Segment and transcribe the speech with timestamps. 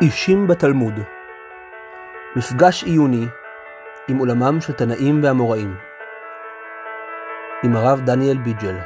[0.00, 0.94] אישים בתלמוד
[2.36, 3.26] מפגש עיוני
[4.08, 5.76] עם עולמם של תנאים ואמוראים
[7.64, 8.76] עם הרב דניאל ביג'ל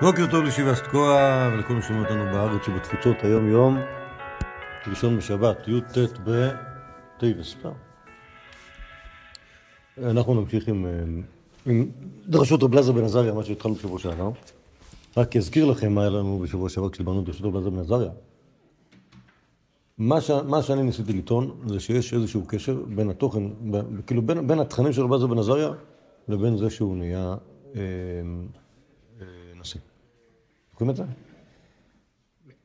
[0.00, 3.78] בוקר טוב לישיבה סתקוע ולכל מי שומע אותנו בארץ ובתפוצות היום יום
[4.86, 7.56] ראשון בשבת י"ט בטייבס.
[10.02, 10.86] אנחנו נמשיך עם,
[11.66, 11.90] עם
[12.26, 14.30] דרשות רב לזר בן עזריה, מה שהתחלנו בשבוע שעבר.
[15.16, 18.10] רק אזכיר לכם מה היה לנו בשבוע שעבר כשדיברנו רב לזר בן עזריה.
[19.98, 24.46] מה, ש, מה שאני ניסיתי לטעון זה שיש איזשהו קשר בין התוכן, ב, כאילו בין,
[24.46, 25.70] בין התכנים של רב לזר בן עזריה
[26.28, 27.36] לבין זה שהוא נהיה
[27.74, 27.80] אה,
[29.20, 29.26] אה,
[29.60, 29.80] נשיא.
[30.70, 31.04] זוכרים את זה?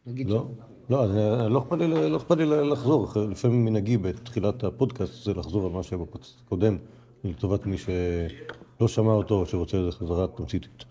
[0.06, 0.48] נגיד לא,
[0.90, 1.12] לא, אז
[1.50, 6.02] לא אכפת לי, לא לי לחזור, לפעמים מנהגי בתחילת הפודקאסט זה לחזור על מה שהיה
[6.02, 6.78] בפודקאסט הקודם,
[7.24, 10.86] לטובת מי שלא שמע אותו או שרוצה איזה חזרה תמציתית.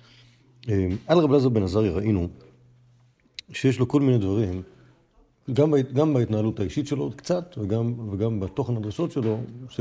[0.69, 2.29] אה, על רב אלעזר בן עזריה ראינו
[3.53, 4.63] שיש לו כל מיני דברים,
[5.53, 9.81] גם, בהת- גם בהתנהלות האישית שלו קצת, וגם, וגם בתוכן הדרשות שלו, ש,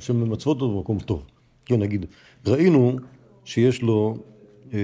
[0.00, 1.24] שממצבות אותו במקום טוב.
[1.64, 2.06] כן, נגיד,
[2.46, 2.96] ראינו
[3.44, 4.16] שיש לו
[4.72, 4.78] אה,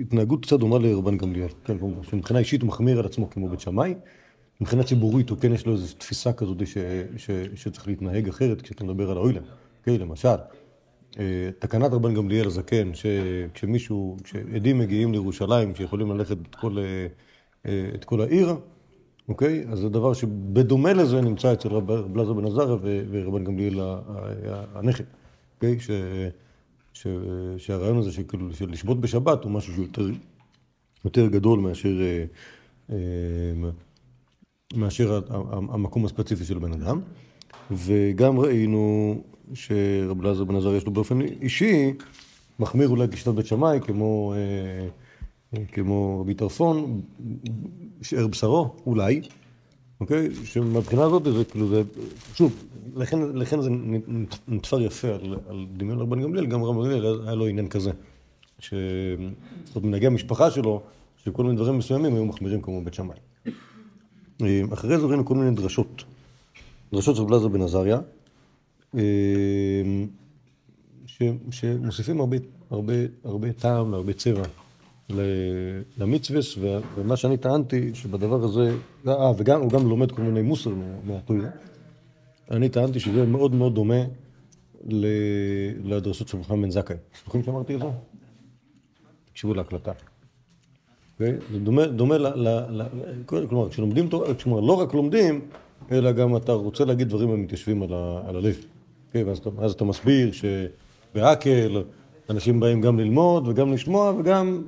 [0.00, 3.60] התנהגות קצת דומה לרבן גמליאל, כן, כלומר, שמבחינה אישית הוא מחמיר על עצמו כמו בית
[3.60, 3.94] שמאי,
[4.60, 6.78] מבחינה ציבורית הוא כן יש לו איזו תפיסה כזאת ש,
[7.16, 9.42] ש, שצריך להתנהג אחרת כשאתה מדבר על האוילם,
[9.82, 10.36] כן, למשל, אה,
[11.58, 17.06] תקנת רבן גמליאל הזקן, שכשמישהו, כשעדים מגיעים לירושלים, שיכולים ללכת את כל, אה,
[17.66, 18.54] אה, את כל העיר,
[19.28, 19.64] אוקיי?
[19.68, 22.76] אז זה דבר שבדומה לזה נמצא אצל רב אלעזר בן עזריה
[23.10, 23.80] ורבן גמליאל
[24.74, 25.04] הנכד,
[25.54, 25.80] אוקיי?
[25.80, 25.90] ש,
[26.92, 27.06] ש,
[27.56, 29.86] שהרעיון הזה שכאילו של לשבות בשבת הוא משהו שהוא
[31.04, 32.24] יותר, גדול מאשר, אה,
[32.90, 33.70] אה,
[34.76, 35.20] מאשר
[35.50, 37.00] המקום הספציפי של בן אדם.
[37.70, 39.14] וגם ראינו
[39.54, 41.92] שרב אלעזר בן עזריה יש לו באופן אישי
[42.58, 47.00] מחמיר אולי כשיטת בית שמאי, כמו, אה, כמו רבי טרפון,
[48.02, 49.20] שאר בשרו, אולי,
[50.00, 50.28] אוקיי?
[50.44, 51.82] שמבחינה הזאת זה כאילו זה,
[52.34, 52.64] שוב,
[52.96, 53.70] לכן, לכן זה
[54.48, 57.90] נתפר יפה על, על דמיון רבן גמליאל, גם רבן גמליאל היה לו עניין כזה.
[58.58, 58.74] ש...
[59.64, 60.82] זאת אומרת, מנהגי המשפחה שלו,
[61.24, 63.16] שכל מיני דברים מסוימים היו מחמירים כמו בית שמאי.
[64.42, 66.04] אה, אחרי זה ראינו כל מיני דרשות.
[66.92, 67.98] דרשות של רב אלעזר בן עזריה,
[71.06, 72.36] ש, שמוסיפים הרבה,
[72.70, 72.92] הרבה,
[73.24, 74.42] הרבה טעם והרבה צבע
[75.10, 75.20] ל-
[75.98, 78.74] למצווה, ו- ומה שאני טענתי שבדבר הזה,
[79.08, 81.48] אה, וגם הוא גם לומד כל מיני מוסר מה- מהטוירה,
[82.50, 84.02] אני טענתי שזה מאוד מאוד דומה
[84.88, 85.06] ל-
[85.94, 86.96] לדרשות של חכם בן זכאי.
[87.24, 87.86] זוכרים שאמרתי את זה?
[89.32, 89.92] תקשיבו להקלטה.
[91.12, 91.32] אוקיי?
[91.52, 92.48] זה דומה, דומה ל, ל,
[92.82, 92.82] ל,
[93.26, 95.40] כלומר, כשלומדים תורה, כלומר, לא רק לומדים,
[95.92, 98.64] אלא גם אתה רוצה להגיד דברים המתיישבים על, ה, על הלב.
[99.22, 101.82] ואז, אתה, ואז אתה מסביר שבהאקל
[102.30, 104.62] אנשים באים גם ללמוד וגם לשמוע וגם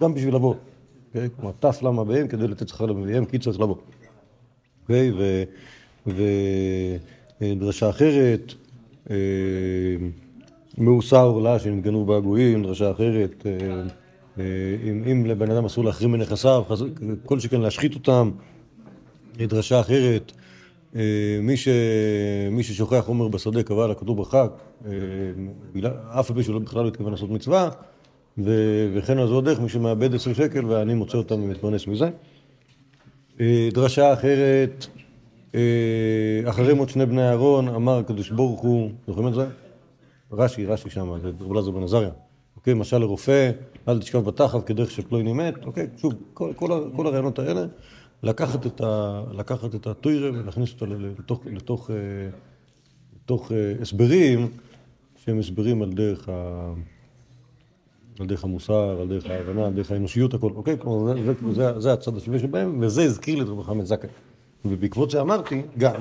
[0.00, 0.54] גם בשביל לבוא.
[1.08, 1.28] אוקיי?
[1.36, 3.76] כלומר, תף למה בהם כדי לתת שכר למביאים, כי צריך לבוא.
[4.82, 5.12] אוקיי?
[7.40, 8.54] ודרשה אחרת,
[9.10, 9.16] אה,
[10.78, 13.52] מאוסה עורלה שנתגנו בה הגויים, דרשה אחרת, אה,
[14.38, 14.44] אה,
[14.84, 16.64] אם, אם לבן אדם אסור להחרים מנכסיו,
[17.24, 18.30] כל שכן להשחית אותם,
[19.36, 20.37] דרשה אחרת, אה,
[21.42, 21.68] מי, ש...
[22.50, 24.48] מי ששוכח חומר בשדה קבע על הכתוב בחג,
[24.86, 24.90] אה,
[26.20, 27.70] אף על פי שהוא לא בכלל לא התכוון לעשות מצווה,
[28.38, 28.52] ו...
[28.94, 32.10] וכן על זו הדרך, מי שמאבד עשר שקל ואני מוצא אותם ומתפרנס מזה.
[33.40, 34.86] אה, דרשה אחרת,
[35.54, 35.60] אה,
[36.44, 39.46] אחרי מות שני בני אהרון, אמר הקדוש ברוך הוא, זוכרים את זה?
[40.32, 42.10] רש"י, רש"י שם, זה רב אלעזר בן עזריה.
[42.56, 43.50] אוקיי, משל לרופא,
[43.88, 47.64] אל תשכב בתחת כדרך שפלוני מת, אוקיי, שוב, כל, כל, כל הרעיונות האלה,
[48.22, 51.96] לקחת את, ה, לקחת את הטוירה ולהכניס אותה לתוך, לתוך, אה,
[53.16, 54.48] לתוך אה, הסברים
[55.16, 56.72] שהם הסברים על דרך, ה,
[58.20, 60.76] על דרך המוסר, על דרך ההבנה, על דרך האנושיות, הכל, אוקיי?
[60.78, 64.08] כלומר, זה, זה, זה, זה הצד השווה שבהם, וזה הזכיר לי את רבי חמד זכאי.
[64.64, 66.00] ובעקבות זה אמרתי, גם,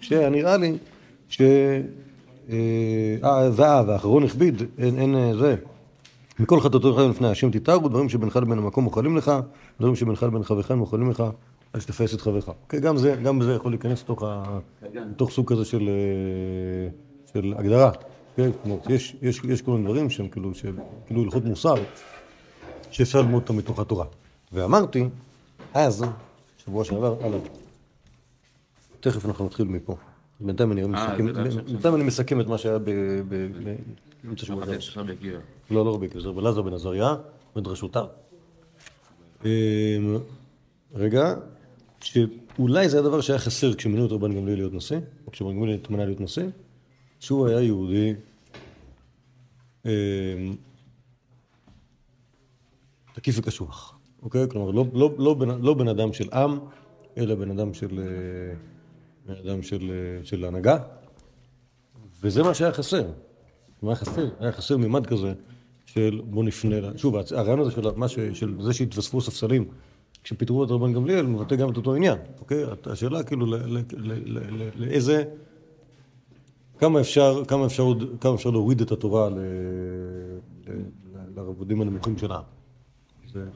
[0.00, 0.78] שנראה לי
[1.28, 1.40] ש...
[2.50, 5.56] אה, אה, ואה, והאחרון הכביד, אין, אין זה.
[6.38, 9.32] מכל חטאתו לך לפני השם תתארו, דברים שבינך לבין המקום מוכלים לך,
[9.80, 11.24] דברים שבינך לבין חברך מוכלים לך,
[11.74, 12.48] אל תתפס את חברך.
[12.48, 14.58] אוקיי, גם זה, גם זה יכול להיכנס לתוך, ה...
[14.82, 16.88] לתוך סוג כזה של, אה,
[17.32, 17.90] של הגדרה.
[18.36, 20.72] כן, כלומר, יש, יש, יש כל מיני דברים שהם כאילו, של,
[21.06, 21.74] כאילו הלכות מוסר,
[22.90, 24.06] שאפשר ללמוד אותם מתוך התורה.
[24.52, 25.08] ואמרתי,
[25.74, 26.04] אז,
[26.64, 27.38] שבוע שעבר, הלאה.
[29.00, 29.96] תכף אנחנו נתחיל מפה.
[30.40, 31.64] בינתיים אני מסכם, זה עכשיו.
[31.64, 32.84] בינתיים אני מסכם את מה שהיה ב-
[34.24, 34.64] באמצע שבוע
[35.02, 35.40] בגיור.
[35.70, 37.14] לא, לא רבי זה רבי אלעזר בן עזריה
[37.56, 38.06] ודרשותיו.
[39.44, 40.18] אמ,
[40.94, 41.34] רגע,
[42.00, 46.04] שאולי זה הדבר שהיה חסר כשמינו את רבן גמליאל להיות נשיא, או כשרבן גמליאל התמנה
[46.04, 46.46] להיות נשיא,
[47.20, 48.14] שהוא היה יהודי
[49.84, 49.90] אמ,
[53.12, 54.48] תקיף וקשוח, אוקיי?
[54.50, 56.58] כלומר, לא, לא, לא, בן, לא בן אדם של עם,
[57.16, 58.54] אלא בן אדם של, אה,
[59.26, 60.78] בן אדם של, אה, של הנהגה,
[62.20, 63.06] וזה מה שהיה חסר.
[63.82, 64.28] מה היה חסר?
[64.40, 65.32] היה חסר מימד כזה
[65.96, 69.64] של בוא נפנה, ל- שוב, הרעיון הזה של, ש, של זה שהתווספו ספסלים
[70.22, 72.62] כשפיטרו את רבן גמליאל מבטא גם את אותו עניין, אוקיי?
[72.86, 73.46] השאלה כאילו
[74.76, 75.24] לאיזה,
[76.78, 77.84] כמה אפשר, כמה אפשר,
[78.20, 79.38] כמה אפשר להוריד את התורה ל- ל-
[81.14, 82.42] ל- לרבדים הנמוכים של העם.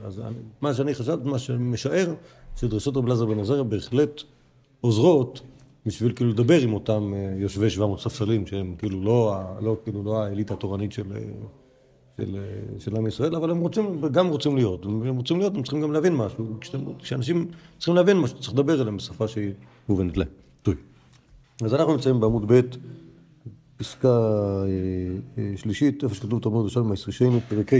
[0.04, 0.22] אז
[0.60, 2.14] מה שאני חשבתי, מה שאני משער,
[2.56, 4.22] שדרשות רב אלעזר בן עזריה בהחלט
[4.80, 5.40] עוזרות
[5.86, 10.22] בשביל כאילו לדבר עם אותם אה, יושבי 700 ספסלים שהם כאילו לא, לא, כאילו לא
[10.22, 11.20] האליטה התורנית של, אה,
[12.20, 12.38] של,
[12.78, 15.92] של עם ישראל, אבל הם רוצים, גם רוצים להיות, הם רוצים להיות, הם צריכים גם
[15.92, 16.56] להבין משהו,
[16.98, 19.52] כשאנשים צריכים להבין משהו, צריך לדבר אליהם בשפה שהיא
[19.88, 20.28] מובנת להם.
[20.62, 20.74] טוב.
[21.64, 22.60] אז אנחנו נמצאים בעמוד ב',
[23.76, 24.66] פסקה אה,
[25.38, 27.76] אה, שלישית, איפה שכתוב תלמוד ראשון מעשרישנו, פרק ה'.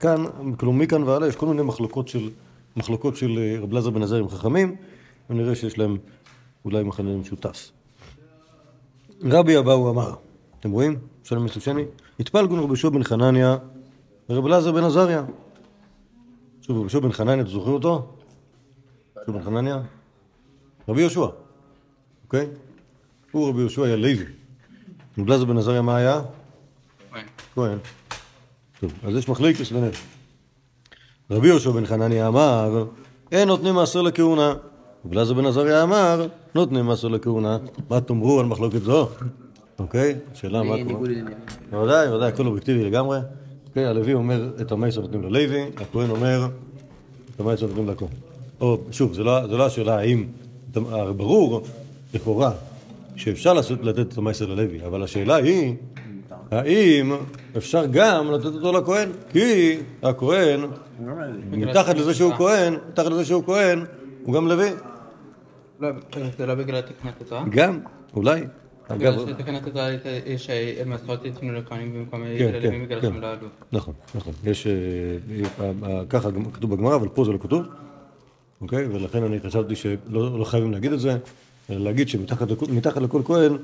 [0.00, 0.24] כאן,
[0.56, 2.30] כלומר מכאן והלאה, יש כל מיני מחלוקות של,
[2.76, 4.76] מחלוקות של אה, רב אלעזר בן עזר עם חכמים,
[5.30, 5.96] ונראה שיש להם
[6.64, 7.70] אולי מכנה משותף.
[9.22, 10.14] רבי אבאו אמר,
[10.64, 10.98] אתם רואים?
[11.24, 11.84] שלום מסושני?
[12.20, 13.56] התפלגון רבי יהושע בן חנניה
[14.28, 15.24] ורב אלעזר בן עזריה.
[16.60, 18.06] שוב, רבי יהושע בן חנניה, אתם זוכרים אותו?
[19.16, 19.82] יהושע בן חנניה?
[20.88, 21.26] רבי יהושע,
[22.24, 22.46] אוקיי?
[23.32, 24.24] הוא רבי יהושע היה לוי.
[25.18, 26.20] רב אלעזר בן עזריה מה היה?
[27.54, 27.78] כהן.
[28.80, 29.92] טוב, אז יש מחלקת ביניהם.
[31.30, 32.86] רבי יהושע בן חנניה אמר,
[33.32, 34.54] אין נותנים מעשר לכהונה.
[35.04, 37.58] רבי אלעזר בן עזריה אמר, נותנים מעשר לכהונה.
[37.90, 39.08] מה תאמרו על מחלוקת זו?
[39.78, 40.14] אוקיי?
[40.34, 41.08] שאלה מה קורה?
[41.70, 43.18] בוודאי, בוודאי, הכל אובייקטיבי לגמרי.
[43.68, 46.46] אוקיי, הלוי אומר את המייסר נותנים ללוי, הכהן אומר
[47.34, 48.08] את המייסר נותנים לכהן.
[48.60, 50.24] או, שוב, זה לא, זה לא השאלה האם,
[50.76, 51.62] הרי ברור,
[52.14, 52.52] לכאורה,
[53.16, 55.74] שאפשר לעשות, לתת את המייסר ללוי, אבל השאלה היא,
[56.50, 57.12] האם
[57.56, 59.08] אפשר גם לתת אותו לכהן?
[59.30, 60.60] כי הכהן,
[61.50, 63.84] מתחת לזה שהוא כהן, מתחת לזה שהוא כהן,
[64.22, 64.70] הוא גם לוי.
[65.80, 65.88] לא,
[66.38, 67.44] זה לא בגלל תקנת התורה?
[67.50, 67.78] גם,
[68.16, 68.40] אולי.
[68.88, 69.88] אגב, בגלל שתקנת התורה
[70.26, 70.50] יש
[70.86, 73.48] מסורת יתנו לכהנים במקום כן, ללווים בגלל כן, שהם לא עלו.
[73.72, 74.32] נכון, נכון.
[74.44, 74.72] יש, אה,
[75.60, 77.62] אה, אה, ככה כתוב בגמרא, אבל פה זה לא כתוב,
[78.60, 78.86] אוקיי?
[78.86, 81.16] ולכן אני חשבתי שלא לא חייבים להגיד את זה,
[81.70, 82.50] אלא להגיד שמתחת
[83.00, 83.56] לכל- כהן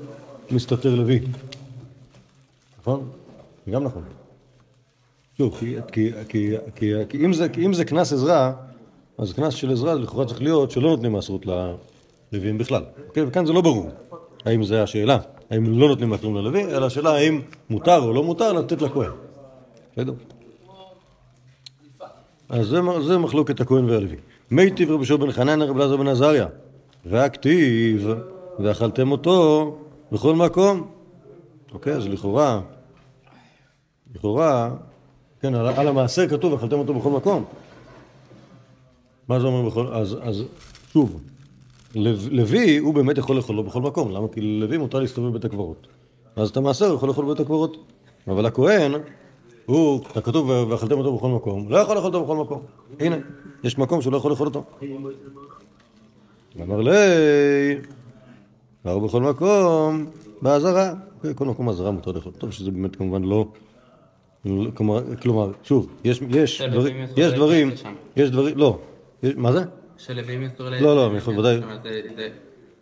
[0.51, 1.19] מסתתר לוי.
[2.81, 3.09] נכון?
[3.65, 4.03] זה גם נכון.
[5.37, 6.11] שוב, כי,
[7.25, 8.53] אם זה, כי אם זה קנס עזרה,
[9.17, 11.45] אז קנס של עזרה לכאורה צריך להיות שלא נותנים מעשרות
[12.31, 12.83] ללווים בכלל.
[13.07, 13.23] אוקיי?
[13.23, 13.89] וכאן זה לא ברור.
[14.45, 15.17] האם זו השאלה?
[15.49, 19.11] האם לא נותנים מעשרות ללוי, אלא השאלה האם מותר או לא מותר לתת לכהן.
[19.91, 20.13] בסדר?
[22.49, 24.15] אז זה, זה מחלוקת הכהן והלוי.
[24.51, 26.47] מיטיב רבי יהושע בן חנן רבי אלעזר בן עזריה,
[27.05, 28.09] והכתיב,
[28.59, 29.77] ואכלתם אותו
[30.11, 30.87] בכל מקום.
[31.73, 32.61] אוקיי, אז לכאורה,
[34.15, 34.69] לכאורה,
[35.41, 37.45] כן, על, על המעשר כתוב, אכלתם אותו בכל מקום.
[39.27, 39.87] מה זה אומר בכל...
[39.93, 40.43] אז, אז
[40.93, 41.21] שוב,
[42.31, 44.11] לוי הוא באמת יכול לאכול לו בכל מקום.
[44.11, 44.27] למה?
[44.27, 45.87] כי ללוי מותר להסתובב בבית הקברות.
[46.35, 47.77] אז את המעשר הוא יכול לאכול בבית הקברות.
[48.27, 48.91] אבל הכהן,
[49.65, 52.61] הוא, כתוב ואכלתם אותו בכל מקום, לא יכול לאכול אותו בכל מקום.
[52.99, 53.15] הנה,
[53.63, 54.63] יש מקום שהוא לא יכול לאכול אותו.
[56.61, 56.91] אמר לי,
[58.85, 60.05] גר בכל מקום,
[60.41, 60.93] באזהרה.
[61.35, 62.31] כל מקום באזהרה מותר לאכול.
[62.37, 63.45] טוב שזה באמת כמובן לא...
[64.45, 64.71] לא-
[65.21, 66.21] כלומר, שוב, יש,
[67.33, 67.69] דברים,
[68.15, 68.77] יש דברים, לא,
[69.35, 69.63] מה זה?
[70.05, 70.79] שלווים אסור ל...
[70.79, 71.57] לא, לא, ודאי.
[71.63, 72.29] אומרת, זה- זה-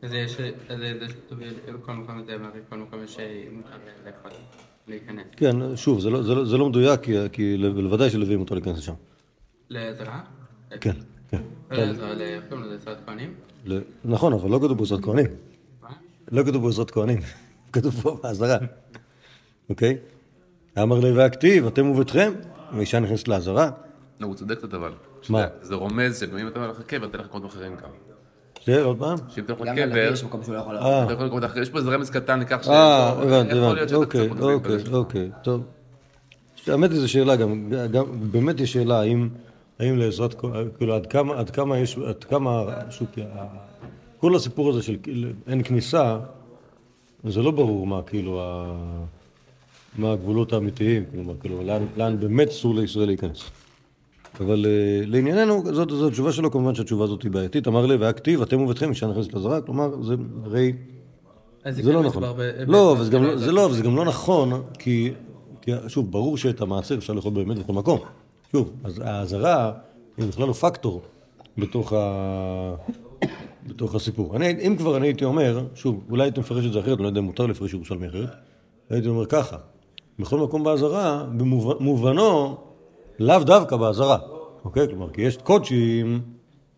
[0.08, 0.38] זה יש...
[1.74, 3.18] בכל מקום זה מראה כל מקום יש
[3.52, 3.70] מותר
[4.06, 4.32] לאכול,
[4.88, 5.24] להיכנס.
[5.38, 8.78] כן, שוב, זה לא, זה לא, זה לא מדויק, כי, כי לוודאי שלוי מותר להיכנס
[8.78, 8.94] לשם.
[9.70, 10.22] לעזרה?
[10.82, 10.94] כן,
[11.30, 11.42] כן.
[11.72, 12.76] לא לעזרה, איך קוראים לזה?
[12.76, 13.34] עזרת כהנים?
[14.06, 15.26] נכון, אבל לא כתוב בעזרת כהנים.
[15.84, 15.90] מה?
[16.32, 17.20] לא כתוב בעזרת כהנים.
[17.74, 18.58] כתוב פה באזהרה.
[19.70, 19.98] אוקיי?
[20.82, 22.32] אמר לי והכתיב, אתם וביתכם,
[22.74, 23.72] ואישה נכנסת לאזהרה.
[24.20, 24.92] לא, הוא צודק קצת אבל.
[25.30, 25.46] מה?
[25.62, 27.90] זה רומז שאם אתה הולך לקבר, תלך למקומות אחרים גם.
[28.60, 29.18] שתהיה עוד פעם.
[29.30, 30.76] שאם אתה הולך גם לקבר, יש מקום שהוא לא יכול.
[31.62, 32.68] יש פה איזה רמז קטן לכך ש...
[32.68, 33.96] אה, הבנתי, הבנתי.
[33.96, 34.78] אוקיי, אוקיי.
[34.94, 35.62] אוקיי, טוב.
[36.68, 39.30] האמת היא זו שאלה גם, גם, באמת יש שאלה האם,
[39.80, 40.36] האם לעזרת,
[40.78, 43.46] כאילו עד כמה, עד כמה יש, עד כמה, ה-
[44.20, 46.20] כל הסיפור הזה של כאילו, אין כניסה,
[47.24, 49.06] זה לא ברור מה, כאילו, ה-
[49.98, 53.50] מה הגבולות האמיתיים, כלומר, כאילו, לאן, לאן באמת אסור לישראל להיכנס.
[54.40, 54.72] אבל אה,
[55.06, 57.68] לענייננו, זאת, זאת התשובה שלו, כמובן שהתשובה הזאת היא בעייתית.
[57.68, 60.74] אמר לי, והכתיב, אתם וביתכם, אישה נכנסת לזרה, כלומר, זה הרי...
[61.70, 62.24] זה לא כן נכון.
[62.24, 65.12] מדובר ב- לא, ב- אבל זה גם לא- זה לא, זה לא נכון, כי,
[65.62, 68.00] כי שוב, ברור שאת המעשר אפשר לאכול באמת בכל מקום.
[68.52, 69.72] שוב, אז האזהרה
[70.18, 71.02] היא בכלל לא פקטור
[71.58, 72.76] בתוך, ה...
[73.68, 74.36] בתוך הסיפור.
[74.36, 77.08] אני, אם כבר אני הייתי אומר, שוב, אולי הייתי מפרש את זה אחרת, אני לא
[77.08, 78.30] יודע אם מותר לפרש ירושלמי אחרת,
[78.90, 79.58] הייתי אומר ככה,
[80.20, 81.26] בכל מקום באזהרה,
[81.80, 82.58] במובנו,
[83.20, 84.18] לאו דווקא באזהרה,
[84.66, 84.88] אוקיי?
[84.88, 86.22] כלומר, כי יש קודשים,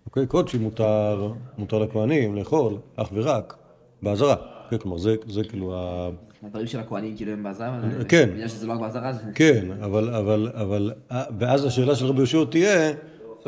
[0.05, 0.27] אוקיי?
[0.27, 3.55] קודשים מותר, מותר לכהנים לאכול אך ורק
[4.01, 4.35] באזהרה.
[4.65, 4.79] אוקיי?
[4.79, 6.09] כלומר, זה, זה כאילו ה...
[6.43, 7.79] הדברים של הכהנים כאילו הם באזהרה?
[8.09, 8.29] כן.
[8.33, 9.13] בגלל שזה לא רק באזהרה?
[9.13, 12.91] זה- כן, אבל, אבל, אבל, אה, ואז השאלה של רבי יהושע תהיה,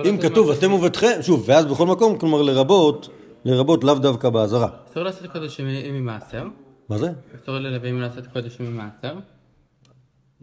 [0.09, 0.49] אם כתוב.
[0.51, 3.09] אתם וביתכם, שוב, ואז בכל מקום, כלומר לרבות,
[3.45, 4.67] לרבות לאו דווקא באזהרה.
[4.91, 6.43] אסור לעשות קודשים ממעשר?
[6.89, 7.11] מה זה?
[7.43, 9.13] אסור ללווים לעשות קודשים ממעשר?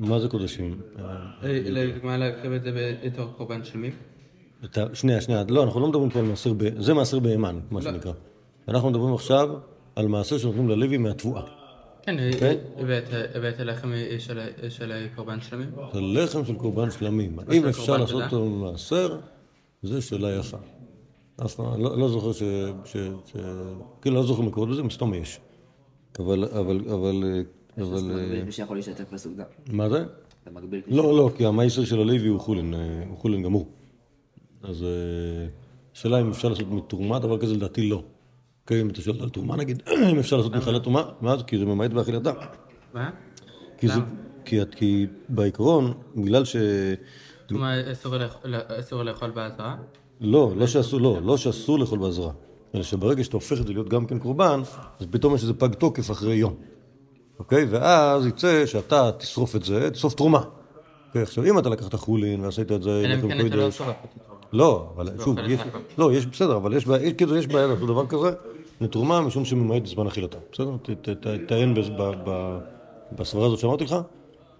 [0.00, 0.80] מה זה קודשים?
[0.98, 1.04] אה,
[1.64, 2.70] לדוגמה להקריב את זה
[3.04, 3.90] בתור קורבן של מי?
[4.94, 6.52] שנייה, שנייה, לא, אנחנו לא מדברים פה על מעשר.
[6.78, 8.12] זה מעשר בהימן, מה שנקרא.
[8.68, 9.48] אנחנו מדברים עכשיו
[9.96, 11.42] על מעשר שנותנים ללוי מהתבואה.
[12.02, 12.58] כן, אוקיי.
[13.34, 13.92] הבאת לחם
[14.68, 15.70] של- קורבן שלמים?
[15.92, 17.38] זה לחם של קורבן שלמים.
[17.46, 18.22] של האם אפשר לעשות?
[18.22, 19.18] אותו ממעשר?
[19.82, 20.56] זו שאלה יפה.
[21.44, 22.42] אף פעם, לא, לא זוכר ש...
[22.84, 22.96] ש...
[23.26, 23.36] ש...
[24.02, 25.40] כאילו, לא זוכר מקורות בזה, מסתום יש.
[26.18, 26.80] אבל,
[27.78, 28.10] אבל, אבל, אה, אבל...
[28.14, 29.44] אתה מגביל מי שיכול להשתתף בסעודה.
[29.72, 30.04] מה זה?
[30.42, 30.80] אתה מגביל...
[30.86, 33.68] לא, לא, כי המייסר של הלוי הוא חולין, אה, הוא חולין גמור.
[34.62, 34.88] אז אה,
[35.94, 38.02] השאלה אם אפשר לעשות מתרומה, דבר כזה לדעתי לא.
[38.62, 41.44] אוקיי, אם אתה שואל על תרומה נגיד, אם אפשר לעשות מחלת תרומה, מה זה?
[41.44, 42.32] כי זה ממעט באכילתה.
[42.94, 43.10] מה?
[44.74, 46.56] כי בעיקרון, בגלל ש...
[47.46, 48.46] תרומה אסור לאכ-
[48.80, 49.76] אסור לאכול באזהרה?
[50.20, 52.32] לא, לא שאסור, לא, לא שאסור לאכול בעזרה.
[52.74, 54.60] אלא שברגע שאתה הופך את זה להיות גם כן קורבן,
[55.00, 56.54] אז פתאום יש איזה פג תוקף אחרי יום.
[57.40, 57.64] אוקיי?
[57.70, 60.40] ואז יצא שאתה תשרוף את זה, תשרוף תרומה.
[61.08, 63.96] אוקיי, עכשיו אם אתה לקחת חולין ועשית את זה אלא אם כן אתה לא שורף
[64.14, 64.40] תרומה.
[64.52, 65.78] לא, אבל שוב, חלק יש, מהכל.
[65.98, 68.30] לא, יש, בסדר, אבל יש בעיה, כאילו יש בעיה לעשות דבר כזה
[68.80, 70.38] לתרומה משום שממעט זמן אכילתה.
[70.52, 70.76] בסדר?
[70.82, 72.58] ת- ת- ת- תעיין בזה ב- ב-
[73.12, 73.96] בסברה הזאת שאמרתי לך,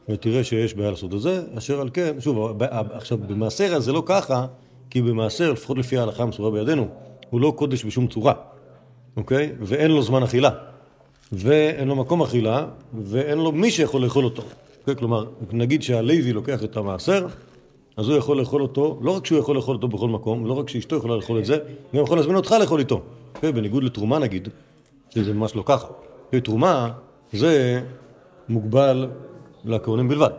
[0.08, 4.46] ותראה שיש בעיה לעשות את זה, אשר על כן, שוב, עכשיו, במעשר זה לא ככה,
[4.90, 6.88] כי במעשר, לפחות לפי ההלכה המסורה בידינו,
[7.30, 8.32] הוא לא קודש בשום צורה,
[9.16, 9.52] אוקיי?
[9.60, 10.50] ואין לו זמן אכילה,
[11.32, 12.66] ואין לו מקום אכילה,
[13.02, 14.42] ואין לו מי שיכול לאכול אותו.
[14.80, 14.96] אוקיי?
[14.96, 17.26] כלומר, נגיד שהלוי לוקח את המעשר,
[17.96, 20.68] אז הוא יכול לאכול אותו, לא רק שהוא יכול לאכול אותו בכל מקום, לא רק
[20.68, 21.58] שאשתו יכולה לאכול את זה,
[21.94, 23.00] גם יכול להזמין אותך לאכול איתו.
[23.34, 23.52] אוקיי?
[23.52, 24.48] בניגוד לתרומה נגיד,
[25.10, 25.86] שזה ממש לא ככה.
[26.26, 26.40] אוקיי?
[26.40, 26.88] תרומה
[27.32, 27.82] זה
[28.48, 29.08] מוגבל
[29.64, 30.30] לכהנים בלבד.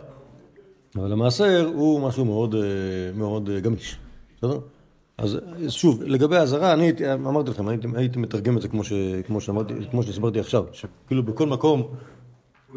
[0.96, 2.60] אבל המעשר הוא משהו מאוד, אה,
[3.14, 3.96] מאוד אה, גמיש,
[4.38, 4.58] בסדר?
[5.18, 8.84] אז אה, שוב, לגבי האזהרה, אני הייתי, אמרתי לכם, הייתי, הייתי מתרגם את זה כמו,
[8.84, 8.92] ש,
[9.26, 11.82] כמו, שאמרתי, כמו שהסברתי עכשיו, שכאילו בכל מקום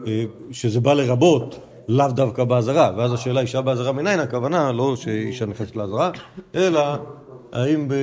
[0.07, 5.45] אה, שזה בא לרבות, לאו דווקא באזהרה, ואז השאלה אישה באזהרה מניין, הכוונה לא שאישה
[5.45, 6.11] נכנסת לאזהרה,
[6.55, 6.81] אלא
[7.51, 7.93] האם ב...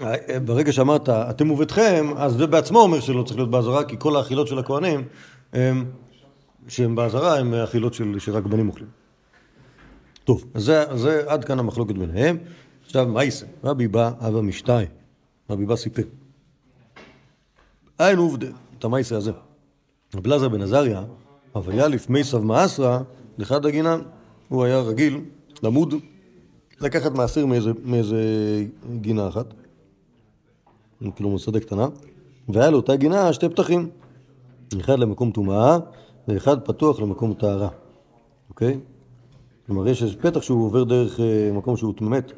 [0.00, 4.16] אה, ברגע שאמרת אתם וביתכם, אז זה בעצמו אומר שלא צריך להיות באזהרה, כי כל
[4.16, 5.04] האכילות של הכהנים
[5.52, 5.84] הם,
[6.68, 9.03] שהם באזהרה הם אכילות של, שרק בנים אוכלים.
[10.24, 12.36] טוב, זה, זה עד כאן המחלוקת ביניהם.
[12.84, 14.84] עכשיו מייסה, רבי בא אבא משתאי,
[15.50, 16.02] רבי בא סיפר.
[17.98, 18.46] אין עובדה,
[18.78, 19.32] את המייסה הזה.
[20.14, 21.04] רבי אלעזר בן עזריה,
[21.52, 23.00] הוויה לפני סב מאסרא,
[23.38, 24.00] לחד הגינם,
[24.48, 25.20] הוא היה רגיל
[25.62, 25.94] למוד,
[26.80, 28.18] לקחת מעשר מאיזה, מאיזה
[29.00, 29.46] גינה אחת,
[31.16, 31.86] כאילו מסעדה קטנה,
[32.48, 33.90] והיה לאותה גינה שתי פתחים,
[34.80, 35.78] אחד למקום טומאה
[36.28, 37.68] ואחד פתוח למקום טהרה,
[38.48, 38.78] אוקיי?
[39.66, 42.32] כלומר, יש איזה פתח שהוא עובר דרך אה, מקום שהוא מת.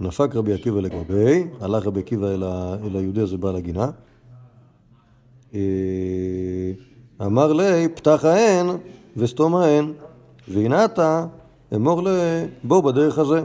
[0.00, 3.90] נפק רבי עקיבא לגבי, הלך רבי עקיבא אל, היהודי הזה בעל הגינה.
[5.54, 5.60] אה,
[7.20, 8.66] אמר לי, פתח ההן
[9.16, 9.92] וסתום ההן,
[10.48, 11.26] והנה אתה,
[11.74, 12.10] אמור לי,
[12.64, 13.42] בוא בדרך הזה.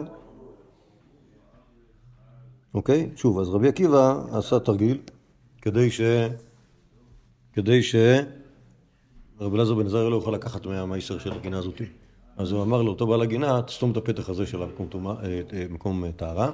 [2.74, 3.09] אוקיי?
[3.15, 4.97] שוב, אז רבי עקיבא עשה תרגיל
[5.62, 6.01] כדי ש...
[7.53, 7.95] כדי ש...
[9.39, 11.85] רבי אלעזר בן עזריה לא יוכל לקחת מהמייסר של הגינה הזאתי.
[12.38, 16.12] אז הוא אמר לאותו בעל הגינה, תסתום את הפתח הזה של המקום אה, אה, אה,
[16.12, 16.51] טהרה,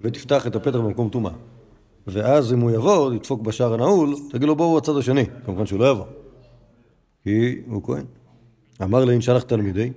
[0.00, 1.32] ותפתח את הפתח במקום טומאה.
[2.06, 5.24] ואז אם הוא יבוא, ידפוק בשער הנעול, תגיד לו בואו הצד השני.
[5.44, 6.04] כמובן שהוא לא יבוא,
[7.22, 8.04] כי הוא כהן.
[8.82, 9.92] אמר לאין שלח תלמידי,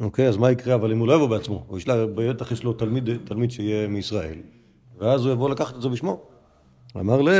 [0.00, 1.64] אוקיי, אז מה יקרה אבל אם הוא לא יבוא בעצמו?
[1.66, 4.38] הוא ישלח, בטח יש לו תלמיד, תלמיד שיהיה מישראל,
[4.98, 6.20] ואז הוא יבוא לקחת את זה בשמו.
[6.96, 7.32] אמר לי,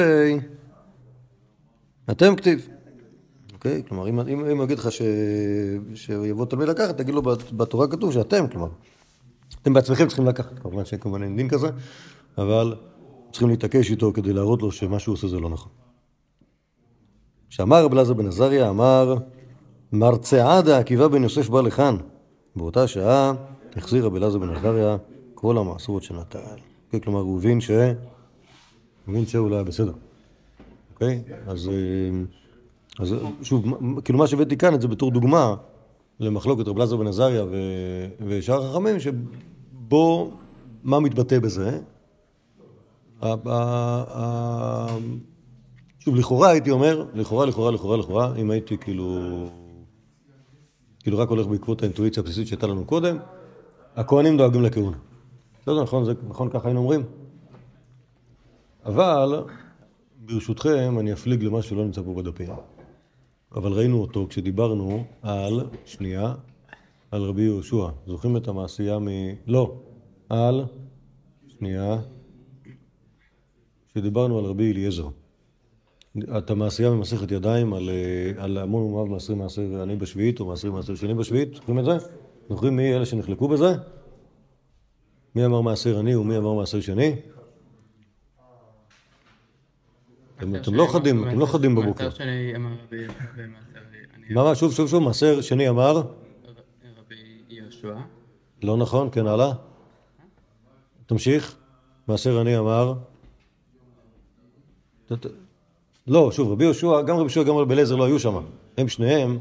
[2.11, 2.69] אתם כתיב.
[3.65, 3.83] אוקיי?
[3.89, 5.03] כלומר, אם, אם, אם הוא יגיד לך ש...
[5.95, 8.69] שיבוא תלמיד לקחת, תגיד לו בת- בתורה כתוב שאתם, כלומר,
[9.63, 11.69] אתם בעצמכם צריכים לקחת, כמובן שכמובן אין דין כזה,
[12.39, 12.75] אבל
[13.31, 15.73] צריכים להתעקש איתו כדי להראות לו שמה שהוא עושה זה לא נכון.
[17.49, 19.17] שאמר רב אלעזר בן עזריה, אמר,
[19.93, 21.97] מרצעדה עקיבא בן יוסף בא לכאן.
[22.57, 23.33] באותה שעה
[23.77, 24.97] החזיר רב אלעזר בן עזריה
[25.35, 26.39] כל המעשרות שנטל.
[26.87, 27.01] אוקיי?
[27.01, 27.71] כלומר, הוא הבין ש...
[27.71, 27.85] הוא
[29.09, 29.93] הבין שהוא לא היה בסדר.
[30.95, 31.23] אוקיי?
[31.47, 32.42] אז, אה,
[32.99, 33.65] אז שוב,
[34.05, 35.55] כאילו מה שהבאתי כאן את זה בתור דוגמה
[36.21, 40.31] למחלוקת רב אלעזר בן עזריה ו- ושאר החכמים, שבו,
[40.83, 41.81] מה מתבטא בזה?
[45.99, 49.19] שוב, לכאורה הייתי אומר, לכאורה, לכאורה, לכאורה, לכאורה, אם הייתי כאילו...
[51.01, 53.17] כאילו רק הולך בעקבות האינטואיציה הבסיסית שהייתה לנו קודם,
[53.97, 54.97] הכהנים דואגים לכהונה.
[55.63, 57.03] בסדר, נכון, זה, נכון ככה היינו אומרים?
[58.85, 59.45] אבל,
[60.19, 62.49] ברשותכם, אני אפליג למה שלא נמצא פה בדפים.
[63.55, 66.35] אבל ראינו אותו כשדיברנו על, שנייה,
[67.11, 67.89] על רבי יהושע.
[68.07, 69.09] זוכרים את המעשייה מ...
[69.47, 69.75] לא,
[70.29, 70.65] על,
[71.49, 71.99] שנייה,
[73.89, 75.09] כשדיברנו על רבי אליעזר.
[76.39, 77.91] את המעשייה במסכת ידיים על,
[78.37, 81.93] על המון ומאב מעשרים מעשר עני בשביעית או מעשרים מעשר שני בשביעית, זוכרים את זה?
[82.49, 83.75] זוכרים מי אלה שנחלקו בזה?
[85.35, 87.17] מי אמר מעשר עני ומי אמר מעשר שני?
[90.57, 92.05] אתם, לא חדים, אתם לא חדים בבוקר.
[92.05, 93.07] מעשר שני אמר רבי
[94.15, 95.97] אני מה, שוב, שוב, שוב, מעשר שני אמר?
[95.97, 97.15] רבי
[97.49, 97.95] יהושע.
[98.63, 99.53] לא נכון, כן, הלאה.
[101.07, 101.57] תמשיך.
[102.09, 102.95] מעשר עני אמר?
[106.07, 108.35] לא, שוב, רבי יהושע, גם רבי יהושע, גם רבי אליעזר לא היו שם.
[108.79, 109.39] הם שניהם...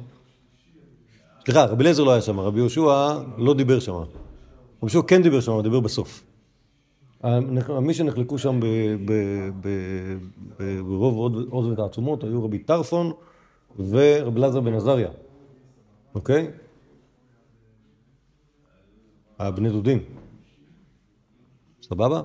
[1.45, 3.93] סליחה, רבי אליעזר לא היה שם, רבי יהושע לא דיבר שם.
[3.93, 4.07] רבי
[4.81, 6.23] יהושע כן דיבר שם, הוא דיבר בסוף.
[7.81, 8.59] מי שנחלקו שם
[10.87, 13.11] ברוב עוז- ותעצומות היו רבי טרפון
[13.77, 15.09] ורבי אלעזר בן עזריה,
[16.15, 16.51] אוקיי?
[19.39, 19.99] הבני דודים.
[21.81, 22.21] סבבה?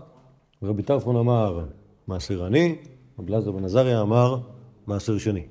[0.62, 1.64] רבי טרפון אמר
[2.06, 2.76] מעשר עני,
[3.18, 4.38] רבי אלעזר בן עזריה אמר
[4.86, 5.46] מעשר שני.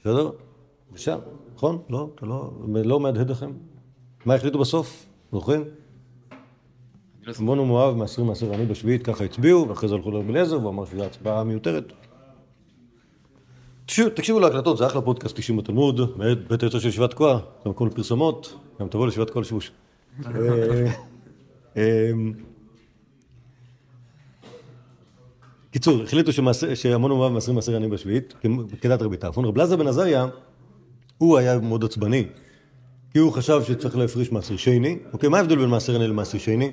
[0.00, 0.30] בסדר?
[0.92, 1.18] אפשר,
[1.54, 1.82] נכון?
[1.90, 2.10] לא?
[2.22, 2.50] לא,
[2.84, 3.52] לא מהדהד לכם?
[4.24, 5.06] מה החליטו בסוף?
[5.32, 5.64] זוכרים?
[7.38, 10.84] עמון ומואב מעשרים מעשר עני בשביעית, ככה הצביעו, ואחרי זה הלכו לרבי אליעזר, והוא אמר
[10.84, 11.92] שזו הצבעה מיותרת.
[13.86, 17.88] תקשיבו, להקלטות, זה אחלה פודקאסט אישים בתלמוד, מאת בית היוצר של ישיבת תקוע, זה מקום
[17.88, 19.72] לפרסומות, גם תבואו לישיבת תקוע לשיבוש.
[20.26, 20.92] אה,
[21.76, 22.32] אמ,
[25.70, 26.30] קיצור, החליטו
[26.74, 28.34] שהמון ומואב מעשרים מעשר עני בשביעית,
[28.80, 29.44] כדת רבי טרפון.
[29.44, 30.26] רבי אלעזר בן עזריה,
[31.18, 32.26] הוא היה מאוד עצבני,
[33.12, 34.98] כי הוא חשב שצריך להפריש מעשר שני.
[35.12, 36.72] אוקיי, מה ההבדל בין מעשר עני למעשר שני?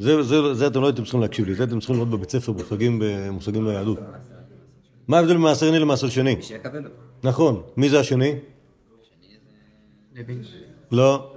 [0.00, 2.52] זה, זה, זה אתם לא הייתם צריכים להקשיב לי, זה אתם צריכים ללמוד בבית ספר
[2.52, 3.98] במושגים, במושגים ליהדות.
[5.08, 6.36] מה ההבדל בין מעשר עני למעשר שני?
[7.22, 8.34] נכון, מי זה השני?
[10.92, 11.30] לא.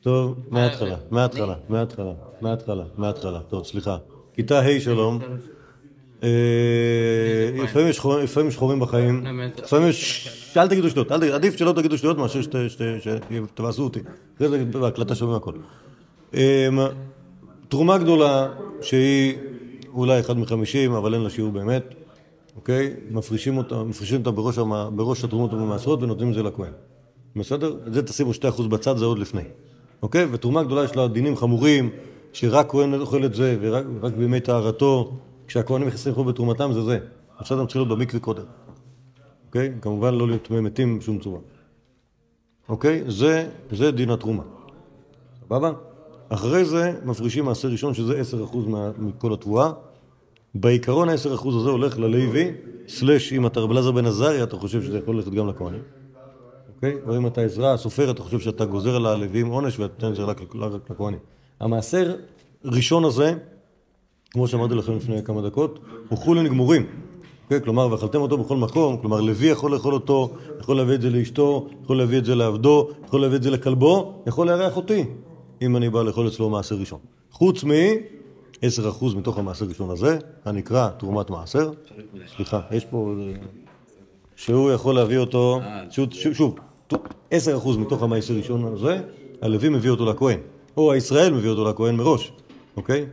[0.00, 3.40] טוב, מההתחלה, מההתחלה, מההתחלה, מההתחלה, מההתחלה.
[3.40, 3.96] טוב, סליחה.
[4.34, 5.18] כיתה ה' שלום.
[6.22, 6.28] אה,
[7.62, 8.00] לפעמים יש
[8.50, 9.26] שחורים בחיים.
[9.64, 10.28] לפעמים יש...
[10.56, 12.80] אל תגידו שטויות, עדיף שלא תגידו שטויות מאשר שת- שת-
[13.54, 14.00] שתבאסו אותי.
[14.36, 15.52] אחרי זה בהקלטה שומעים הכל.
[17.74, 18.48] תרומה גדולה
[18.82, 19.34] שהיא
[19.94, 21.84] אולי אחד מחמישים, אבל אין לה שיעור באמת,
[22.56, 22.94] אוקיי?
[23.10, 26.72] מפרישים אותה, מפרישים אותה בראש, המ- בראש התרומות המעשרות ונותנים את זה לכהן.
[27.36, 27.76] בסדר?
[27.86, 29.42] את זה תשימו שתי אחוז בצד, זה עוד לפני.
[30.02, 30.26] אוקיי?
[30.32, 31.90] ותרומה גדולה יש לה דינים חמורים,
[32.32, 35.12] שרק כהן אוכל את זה, ורק רק בימי טהרתו,
[35.46, 36.98] כשהכהנים נכנסים לחוב בתרומתם זה זה.
[37.38, 38.44] עכשיו אתם צריכים להיות במקווה קודם.
[39.46, 39.72] אוקיי?
[39.80, 41.40] כמובן לא להיות מתים בשום צורה.
[42.68, 43.04] אוקיי?
[43.08, 44.42] זה, זה דין התרומה.
[45.44, 45.72] סבבה?
[46.28, 49.70] אחרי זה מפרישים מעשר ראשון, שזה 10% מה- מכל התבואה.
[50.54, 52.50] בעיקרון ה-10% הזה הולך ללוי,
[52.88, 55.80] סלש אם אתה רב אלעזר בן עזריה, אתה חושב שזה יכול ללכת גם לכהנים.
[56.76, 56.94] אוקיי?
[57.06, 60.16] או אם אתה עזרא, סופר, אתה חושב שאתה גוזר על הלווים עונש ואתה נותן את
[60.16, 60.40] זה רק
[60.90, 61.18] לכהנים.
[61.60, 62.14] המעשר
[62.64, 63.34] ראשון הזה,
[64.30, 66.86] כמו שאמרתי לכם לפני כמה דקות, הוא חולין גמורים.
[67.44, 67.60] אוקיי?
[67.60, 71.68] כלומר, ואכלתם אותו בכל מקום, כלומר, לוי יכול לאכול אותו, יכול להביא את זה לאשתו,
[71.84, 75.04] יכול להביא את זה לעבדו, יכול להביא את זה לכלבו, יכול לארח אותי,
[75.66, 76.98] אם אני בא לאכול אצלו מעשר ראשון.
[77.30, 77.70] חוץ מ...
[78.54, 81.70] 10% מתוך המעשר ראשון הזה, הנקרא תרומת מעשר.
[82.36, 83.14] סליחה, יש פה...
[84.36, 86.54] שהוא יכול להביא אותו, שוב, שוב, שוב,
[86.92, 86.94] 10%
[87.78, 89.00] מתוך המעשר ראשון הזה,
[89.42, 90.38] הלוי מביא אותו לכהן,
[90.76, 92.32] או הישראל מביא אותו לכהן מראש,
[92.76, 93.06] אוקיי?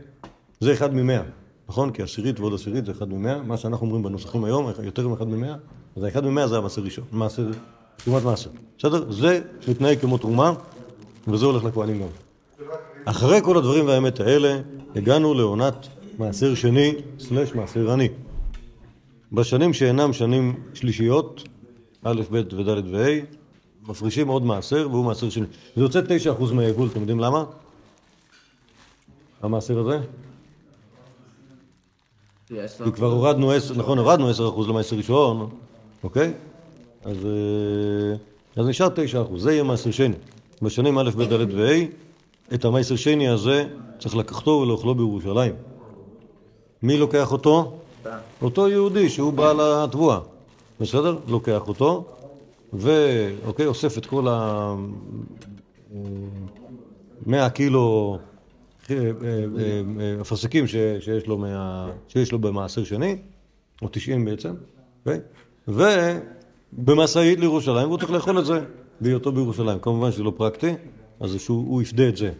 [0.60, 1.22] זה אחד ממאה,
[1.68, 1.90] נכון?
[1.90, 5.54] כי עשירית ועוד עשירית זה אחד ממאה, מה שאנחנו אומרים בנוסחים היום, יותר מאחד ממאה,
[5.96, 7.50] אז האחד ממאה זה המעשר ראשון, מעשר,
[7.96, 9.12] תרומת מעשר, בסדר?
[9.12, 10.52] זה מתנהג כמו תרומה,
[11.28, 12.08] וזה הולך לכהנים גם.
[13.04, 14.60] אחרי כל הדברים והאמת האלה,
[14.96, 18.08] הגענו לעונת מעשר שני סלש מעשר עני.
[19.32, 21.42] בשנים שאינם שנים שלישיות,
[22.04, 23.20] א', ב' וד' וה',
[23.88, 25.46] מפרישים עוד מעשר והוא מעשר שני.
[25.76, 26.00] זה יוצא
[26.38, 27.44] 9% מהיבול, אתם יודעים למה?
[29.42, 30.00] המעשר הזה?
[32.84, 35.50] כי כבר הורדנו 10, נכון, הורדנו 10% למעשר ראשון,
[36.04, 36.32] אוקיי?
[37.04, 38.16] אז, אה,
[38.56, 40.14] אז נשאר 9%, זה יהיה מעשר שני.
[40.62, 41.84] בשנים א', ב', ד' וה',
[42.54, 45.54] את המעשר שני הזה צריך לקחתו ולאכלו בירושלים.
[46.82, 47.72] מי לוקח אותו?
[48.42, 50.18] אותו יהודי שהוא בעל התבואה,
[50.80, 51.18] בסדר?
[51.28, 52.04] לוקח אותו,
[52.72, 54.74] ואוקיי, אוסף את כל ה...
[57.26, 58.18] 100 קילו
[58.90, 59.02] אה, אה,
[60.00, 61.90] אה, אפרסקים שיש לו, מה...
[62.08, 63.16] שיש לו במעשר שני,
[63.82, 64.54] או 90 בעצם,
[65.06, 65.20] אוקיי?
[65.68, 68.60] ובמשאית לירושלים, והוא צריך לאכול את זה
[69.00, 69.78] בהיותו בירושלים.
[69.78, 70.74] כמובן שזה לא פרקטי,
[71.22, 72.32] אז שהוא הוא יפדה את זה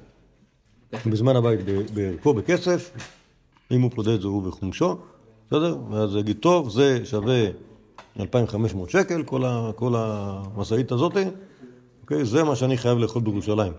[1.06, 1.60] בזמן הבית
[1.94, 2.90] בערכו בכסף,
[3.70, 4.96] אם הוא פודה את זה הוא בחומשו,
[5.46, 5.76] בסדר?
[5.90, 7.44] ואז יגיד, טוב, זה שווה
[8.20, 11.12] 2,500 שקל, כל, ה, כל המשאית הזאת,
[12.02, 12.24] אוקיי?
[12.24, 13.72] זה מה שאני חייב לאכול בירושלים.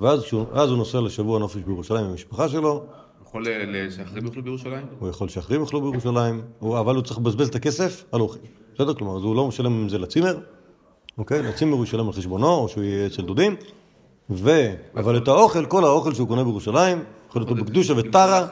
[0.00, 0.20] ואז
[0.52, 2.84] אז הוא נוסע לשבוע נופש בירושלים עם המשפחה שלו,
[3.22, 3.44] יכול
[3.90, 4.86] שאחרים יאכלו בירושלים?
[5.00, 8.38] הוא יכול שאחרים יאכלו בירושלים, הוא- אבל הוא צריך לבזבז את הכסף על אוכל.
[8.74, 8.94] בסדר?
[8.94, 10.38] כלומר, אז הוא לא משלם עם זה לצימר,
[11.18, 11.42] אוקיי?
[11.42, 13.56] לצימר הוא ישלם על חשבונו, או שהוא יהיה אצל דודים,
[14.36, 14.72] ו...
[14.96, 18.46] אבל את האוכל, כל האוכל שהוא קונה בירושלים, יכול להיות לו בקדושה וטרה?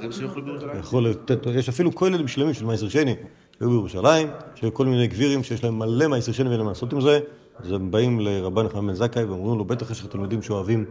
[0.80, 3.14] יכול לתת, יש אפילו כוללים שלמים של מייסר שני
[3.58, 7.00] שהיו בירושלים, שהיו כל מיני גבירים שיש להם מלא מייסר שני ואין להם לעשות עם
[7.00, 7.20] זה,
[7.58, 10.84] אז הם באים לרבן נחמן בן זכאי ואומרים לו, בטח יש לך תלמידים שאוהבים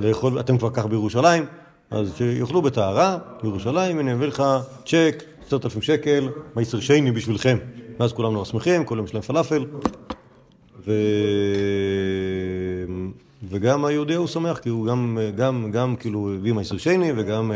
[0.00, 1.44] לאכול, אתם כבר כך בירושלים,
[1.90, 4.42] אז שיאכלו בטהרה, בירושלים, הנה הביא לך
[4.86, 7.58] צ'ק, עשרת אלפים שקל, מייסר שני בשבילכם.
[8.00, 9.64] ואז כולם נורא שמחים, כולם יש להם פלאפל,
[10.86, 10.92] ו...
[13.48, 17.52] וגם היהודי הוא שמח, כי הוא גם, גם, גם כאילו הביא מייסר שני וגם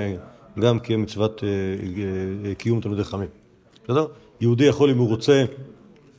[0.59, 1.49] גם קיים מצוות אה,
[2.49, 3.29] אה, קיום תלמידי חכמים.
[3.85, 4.07] בסדר?
[4.41, 5.45] יהודי יכול, אם הוא רוצה,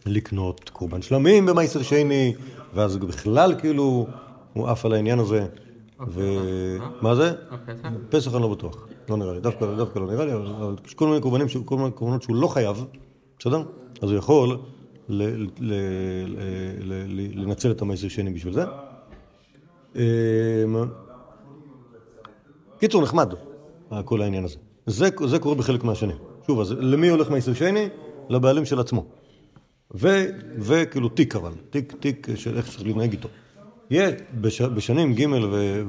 [0.05, 2.33] לקנות קורבן שלמים במייסר שני,
[2.73, 4.07] ואז בכלל כאילו
[4.53, 5.47] הוא עף על העניין הזה.
[6.07, 7.33] ומה זה?
[7.51, 7.87] הפסח?
[8.09, 9.65] פסח אני לא בטוח, לא נראה לי, דווקא,
[9.99, 12.85] לא נראה לי, אבל יש כל מיני קורבנים, כל מיני קורבנות שהוא לא חייב,
[13.39, 13.63] בסדר?
[14.01, 14.57] אז הוא יכול
[17.35, 18.63] לנצל את המייסר שני בשביל זה.
[19.95, 20.01] אמ,
[22.79, 23.33] קיצור, נחמד,
[24.05, 24.57] כל העניין הזה.
[24.85, 26.13] זה, זה קורה בחלק מהשני.
[26.47, 27.89] שוב, אז למי הולך מייסר שני?
[28.29, 29.05] לבעלים של עצמו.
[29.95, 30.25] ו,
[30.57, 33.29] וכאילו תיק אבל, תיק, תיק של איך צריך להתנהג איתו.
[33.89, 35.25] יהיה בש, בשנים ג'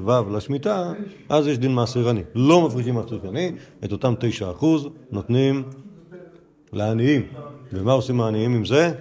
[0.03, 0.93] וו' לשמיטה,
[1.29, 2.23] אז יש דין מעשר עני.
[2.35, 3.51] לא מפרישים מעשר שני,
[3.83, 5.63] את אותם תשע אחוז נותנים
[6.73, 7.21] לעניים.
[7.73, 8.93] ומה עושים העניים עם זה?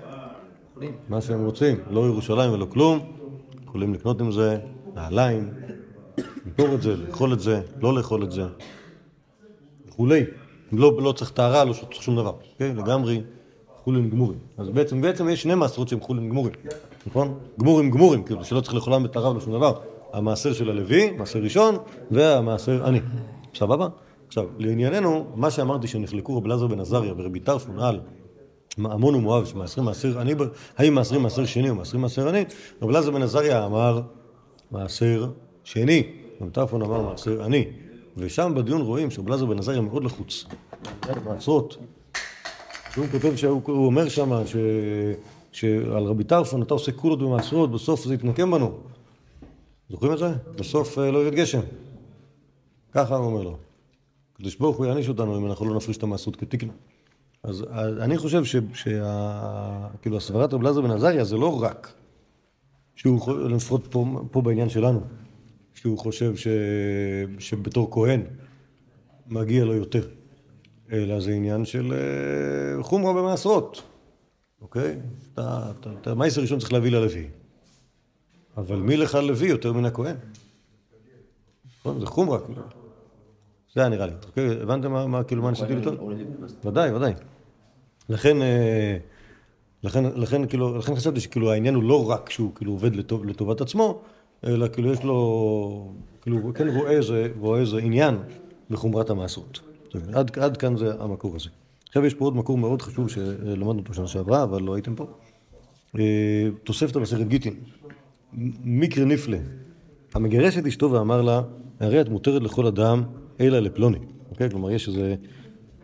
[1.08, 2.98] מה שהם רוצים, לא ירושלים ולא כלום,
[3.64, 4.58] יכולים לקנות עם זה
[4.94, 5.50] נעליים,
[6.46, 8.42] למכור את זה, לאכול את זה, לא לאכול את זה,
[9.88, 10.24] וכולי.
[10.72, 12.74] לא, לא צריך טהרה, לא צריך שום דבר, אוקיי?
[12.74, 13.22] לגמרי
[13.84, 14.38] חולין גמורים.
[14.58, 16.52] אז בעצם, בעצם יש שני מעשרות שהם חולין גמורים,
[17.06, 17.38] נכון?
[17.60, 19.74] גמורים גמורים, כאילו שלא צריך לאכולם בטהרה ולא שום דבר.
[20.12, 21.76] המעשר של הלוי, מעשר ראשון,
[22.10, 23.00] והמעשר עני.
[23.54, 23.88] סבבה?
[24.28, 28.00] עכשיו, לענייננו, מה שאמרתי שנחלקו רבי אלעזר בן עזריה ורבי טרפון על
[28.78, 30.34] עמון ומואב שמעשרים מעשר עני,
[30.76, 32.44] האם מעשרים מעשר שני או מעשרים מעשר עני,
[32.82, 34.00] רבי אלעזר בן עזריה אמר
[34.72, 35.30] מעשר
[35.64, 36.02] שני,
[36.40, 37.64] רבי טרפון אמר מעשר עני.
[38.16, 40.44] ושם בדיון רואים שרבי אלעזר בן עזריה מאוד לחוץ.
[41.24, 41.76] מעשרות.
[42.96, 44.42] הוא כותב שהוא הוא אומר שם.
[45.52, 48.78] שעל רבי טרפון אתה עושה קולות במעשרות, בסוף זה יתנקם בנו.
[49.90, 50.32] זוכרים את זה?
[50.56, 51.60] בסוף אה, לא ירד גשם.
[52.92, 53.56] ככה הוא אומר לו.
[54.34, 56.72] הקדוש ברוך הוא יעניש אותנו אם אנחנו לא נפריש את המעשרות כתקנה.
[57.42, 57.64] אז
[58.00, 58.56] אני חושב ש...
[58.74, 59.88] שה...
[60.02, 61.92] כאילו רבי אלעזר בן עזריה זה לא רק
[62.94, 65.00] שהוא, חו- לפחות פה, פה בעניין שלנו,
[65.74, 66.46] שהוא חושב ש...
[67.38, 68.22] שבתור כהן
[69.26, 70.08] מגיע לו יותר,
[70.92, 73.82] אלא זה עניין של אה, חומרה במעשרות,
[74.60, 74.98] אוקיי?
[75.34, 75.72] אתה,
[76.06, 77.26] המעשר הראשון צריך להביא ללוי,
[78.56, 80.16] אבל מי לך לוי יותר מן הכהן?
[81.80, 82.00] נכון?
[82.00, 82.62] זה חומרה, כאילו.
[83.74, 84.12] זה היה נראה לי.
[84.26, 84.62] אוקיי?
[84.62, 85.96] הבנתם מה, מה, כאילו, מה ניסיתי לטעון?
[86.64, 87.12] ודאי, ודאי.
[88.08, 88.98] לכן, אה,
[89.84, 93.60] לכן, לכן, כאילו, לכן חשבתי שכאילו העניין הוא לא רק שהוא כאילו עובד לטוב, לטובת
[93.60, 94.00] עצמו,
[94.44, 95.92] אלא כאילו יש לו,
[96.22, 98.16] כאילו הוא כן רואה איזה, רואה איזה עניין
[98.70, 99.60] בחומרת המעשרות.
[100.12, 101.48] עד, עד כאן זה המקור הזה.
[101.88, 105.06] עכשיו יש פה עוד מקור מאוד חשוב שלמדנו אותו שנה שעברה, אבל לא הייתם פה.
[105.98, 107.54] אה, תוספתא במסכת גיטין.
[108.64, 109.38] מקרה נפלא.
[110.14, 111.42] המגרש את אשתו ואמר לה,
[111.80, 113.02] הרי את מותרת לכל אדם
[113.40, 113.98] אלא לפלוני.
[114.30, 114.50] אוקיי?
[114.50, 115.14] כלומר, יש איזה,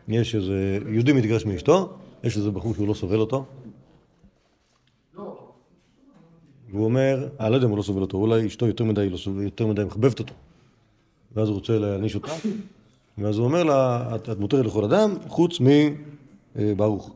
[0.08, 1.92] יש איזה, יהודי מתגרש מאשתו,
[2.24, 3.44] יש איזה בחור שהוא לא סובל אותו.
[6.70, 9.18] והוא אומר, אני לא יודע אם הוא לא סובל אותו, אולי אשתו יותר מדי, לא
[9.42, 10.34] יותר מדי מחבבת אותו.
[11.36, 12.32] ואז הוא רוצה להעניש אותה,
[13.18, 15.58] ואז הוא אומר לה, את, את מותרת לכל אדם, חוץ
[16.56, 17.10] מברוך.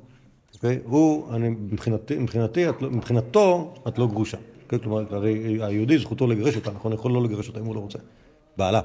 [0.54, 0.78] אוקיי?
[0.84, 4.36] הוא, אני, מבחינתי, מבחינתי, את, לא- מבחינתו, את לא גרושה.
[4.64, 4.78] אוקיי?
[4.78, 6.92] כלומר, הרי היהודי זכותו לגרש אותה, נכון?
[6.92, 7.98] יכול לא לגרש אותה אם הוא לא רוצה.
[8.56, 8.80] בעלה,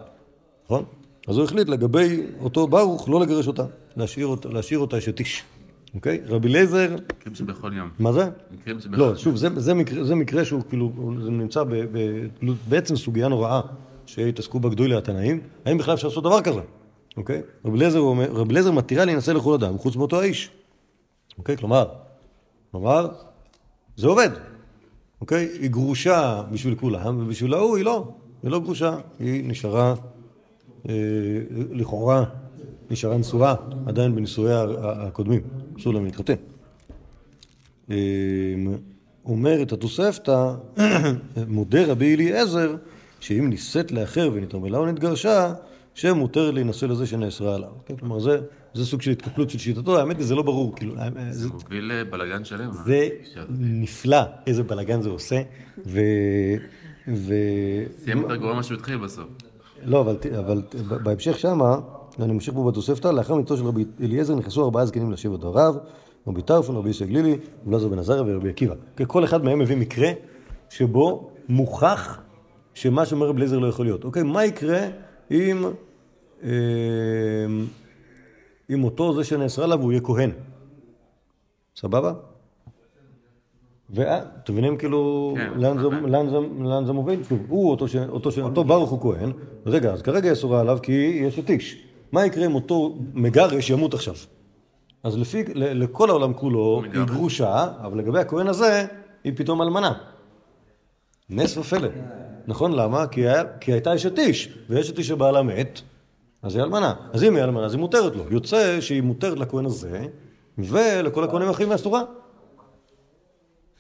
[0.66, 0.84] נכון?
[1.28, 3.66] אז הוא החליט לגבי אותו ברוך לא לגרש אותה,
[3.98, 5.44] להשאיר אותה, להשאיר אותה אשת איש.
[5.95, 6.21] אוקיי?
[6.28, 7.89] רבי אליעזר, מקרים שבכל יום.
[8.00, 8.30] מה זה?
[8.52, 9.15] מקרים שבכל לא, יום.
[9.17, 10.91] שוב, זה, זה, מקרה, זה מקרה שהוא כאילו,
[11.23, 11.97] זה נמצא ב, ב,
[12.69, 13.62] בעצם סוגיה נוראה
[14.06, 16.62] שהתעסקו בה גדולי התנאים, האם בכלל אפשר לעשות דבר כזה,
[17.17, 17.41] אוקיי?
[17.65, 20.52] רבי אליעזר אומר- רבי אליעזר מתירה להינשא לכל אדם, חוץ מאותו האיש,
[21.38, 21.58] אוקיי?
[21.58, 21.86] כלומר,
[22.71, 23.10] כלומר,
[23.97, 24.30] זה עובד,
[25.21, 25.50] אוקיי?
[25.62, 28.08] היא גרושה בשביל כולם, ובשביל ההוא היא לא,
[28.43, 29.95] היא לא גרושה, היא נשארה,
[30.89, 30.93] אה,
[31.71, 32.23] לכאורה,
[32.91, 35.41] נשארה נשואה, עדיין בנישואיה הקודמים,
[35.80, 36.34] אסור להם להתחתן.
[39.26, 40.54] אומרת התוספתא,
[41.48, 42.76] מודה רבי אליעזר,
[43.20, 45.54] שאם נישאת לאחר ונתרמלה או נתגרשה,
[45.94, 47.70] שמותר להינשא לזה שנאסרה עליו.
[47.86, 48.40] כן, כלומר, זה,
[48.74, 51.48] זה סוג של התקפלות של שיטתו, האמת היא, זה לא ברור, כאילו, האמת- זה, זה
[51.50, 52.70] מוביל לבלאגן שלם.
[52.70, 52.84] אה?
[52.86, 53.10] זה
[53.60, 55.42] נפלא, איזה בלאגן זה עושה,
[55.86, 56.00] ו...
[57.08, 57.34] ו...
[58.04, 59.26] סיים יותר גרוע ממה שהוא התחיל בסוף.
[59.84, 60.62] לא, אבל, אבל
[61.04, 61.80] בהמשך שמה,
[62.20, 65.78] אני ממשיך פה בתוספתא, לאחר מיתו של רבי אליעזר נכנסו ארבעה זקנים לשבט הרב,
[66.28, 68.76] רבי טרפון, רבי יוסי גלילי, רבי אלעזר בן עזריה ורבי עקיבא.
[69.08, 70.10] כל אחד מהם מביא מקרה
[70.70, 72.20] שבו מוכח
[72.74, 74.04] שמה שאומר רבי אליעזר לא יכול להיות.
[74.04, 74.80] אוקיי, מה יקרה
[75.32, 75.66] אם,
[76.44, 76.50] אה,
[78.70, 80.32] אם אותו זה שנאסרה עליו הוא יהיה כהן?
[81.76, 82.14] סבבה?
[83.90, 87.20] ואתם מבינים כאילו כן, לאן, זה, מוביל?
[87.48, 87.78] הוא
[88.40, 89.32] אותו ברוך הוא כהן,
[89.66, 90.92] רגע, אז כרגע אסורה עליו כי
[91.24, 91.87] יש את איש.
[92.12, 94.13] מה יקרה אם אותו מגרש ימות עכשיו?
[95.04, 97.10] אז לפי, לכל העולם כולו היא מגרש.
[97.10, 98.86] גרושה, אבל לגבי הכהן הזה,
[99.24, 99.93] היא פתאום אלמנה.
[101.30, 101.89] נס ופלא.
[102.48, 102.72] נכון?
[102.72, 103.08] למה?
[103.08, 105.82] כי, היה, כי הייתה אשת איש, ואשת איש שבעלה מת,
[106.41, 106.93] אז היא אלמנה.
[107.13, 108.24] אז אם היא אלמנה, אז היא מותרת לו.
[108.30, 110.06] יוצא שהיא מותרת לכהן הזה,
[110.58, 112.02] ולכל הכהנים האחרים מהסתורה.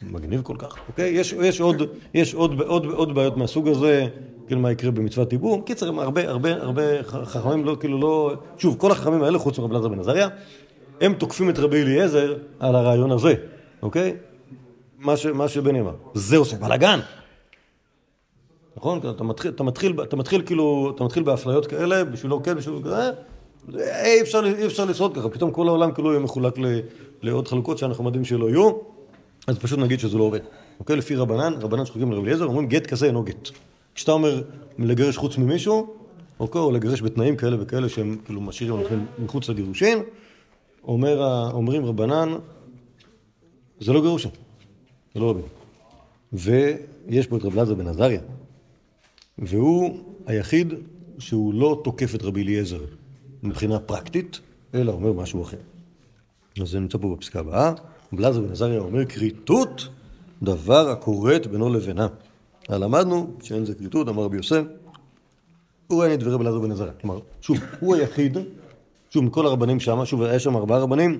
[0.01, 1.09] מגניב כל כך, אוקיי?
[1.09, 1.81] יש, יש, עוד,
[2.13, 4.07] יש עוד, עוד, עוד בעיות מהסוג הזה,
[4.47, 5.61] כאילו מה יקרה במצוות ייבום.
[5.61, 8.33] קיצר, הם הרבה, הרבה, הרבה חכמים לא, כאילו לא...
[8.57, 10.27] שוב, כל החכמים האלה, חוץ מרב אלעזר בן עזריה,
[11.01, 13.33] הם תוקפים את רבי אליעזר על הרעיון הזה,
[13.81, 14.15] אוקיי?
[14.97, 15.93] מה, ש, מה שבני אמר.
[16.13, 16.99] זה עושה בלאגן.
[18.77, 18.99] נכון?
[19.09, 23.11] אתה מתחיל, אתה מתחיל, אתה מתחיל כאילו, אתה מתחיל באפליות כאלה, בשבילו כן, בשבילו כזה,
[23.75, 26.79] אי אפשר, אפשר לשרוד ככה, פתאום כל העולם כאילו יהיה מחולק ל,
[27.21, 28.71] לעוד חלוקות שאנחנו מדעים שלא יהיו,
[29.47, 30.39] אז פשוט נגיד שזה לא עובד.
[30.79, 30.95] אוקיי?
[30.95, 33.49] לפי רבנן, רבנן שחוגגים לרבי אליעזר, אומרים גט כזה אינו גט.
[33.97, 34.41] כשאתה אומר
[34.79, 35.95] לגרש חוץ ממישהו,
[36.39, 39.99] אוקיי, או לגרש בתנאים כאלה וכאלה שהם כאילו משאירים אתכם מחוץ לגירושין,
[40.83, 42.29] אומר, אומרים רבנן,
[43.79, 44.31] זה לא גירושין,
[45.13, 45.45] זה לא רבים.
[46.33, 48.21] ויש פה את רב אלעזר בן עזריה,
[49.37, 50.73] והוא היחיד
[51.19, 52.81] שהוא לא תוקף את רבי אליעזר
[53.43, 54.39] מבחינה פרקטית,
[54.73, 55.57] אלא אומר משהו אחר.
[56.61, 57.69] אז זה נמצא פה בפסקה הבאה.
[58.13, 59.87] רב אלעזר בן עזריה אומר כריתות
[60.43, 62.07] דבר הכורת בינו לבינה.
[62.67, 64.63] אז למדנו שאין זה כריתות, אמר רבי יוסף,
[65.87, 66.93] הוא אין את דברי רב אלעזר בן עזריה.
[67.01, 68.37] כלומר, שוב, הוא היחיד,
[69.09, 71.19] שוב, מכל הרבנים שם, שוב, יש שם ארבעה רבנים,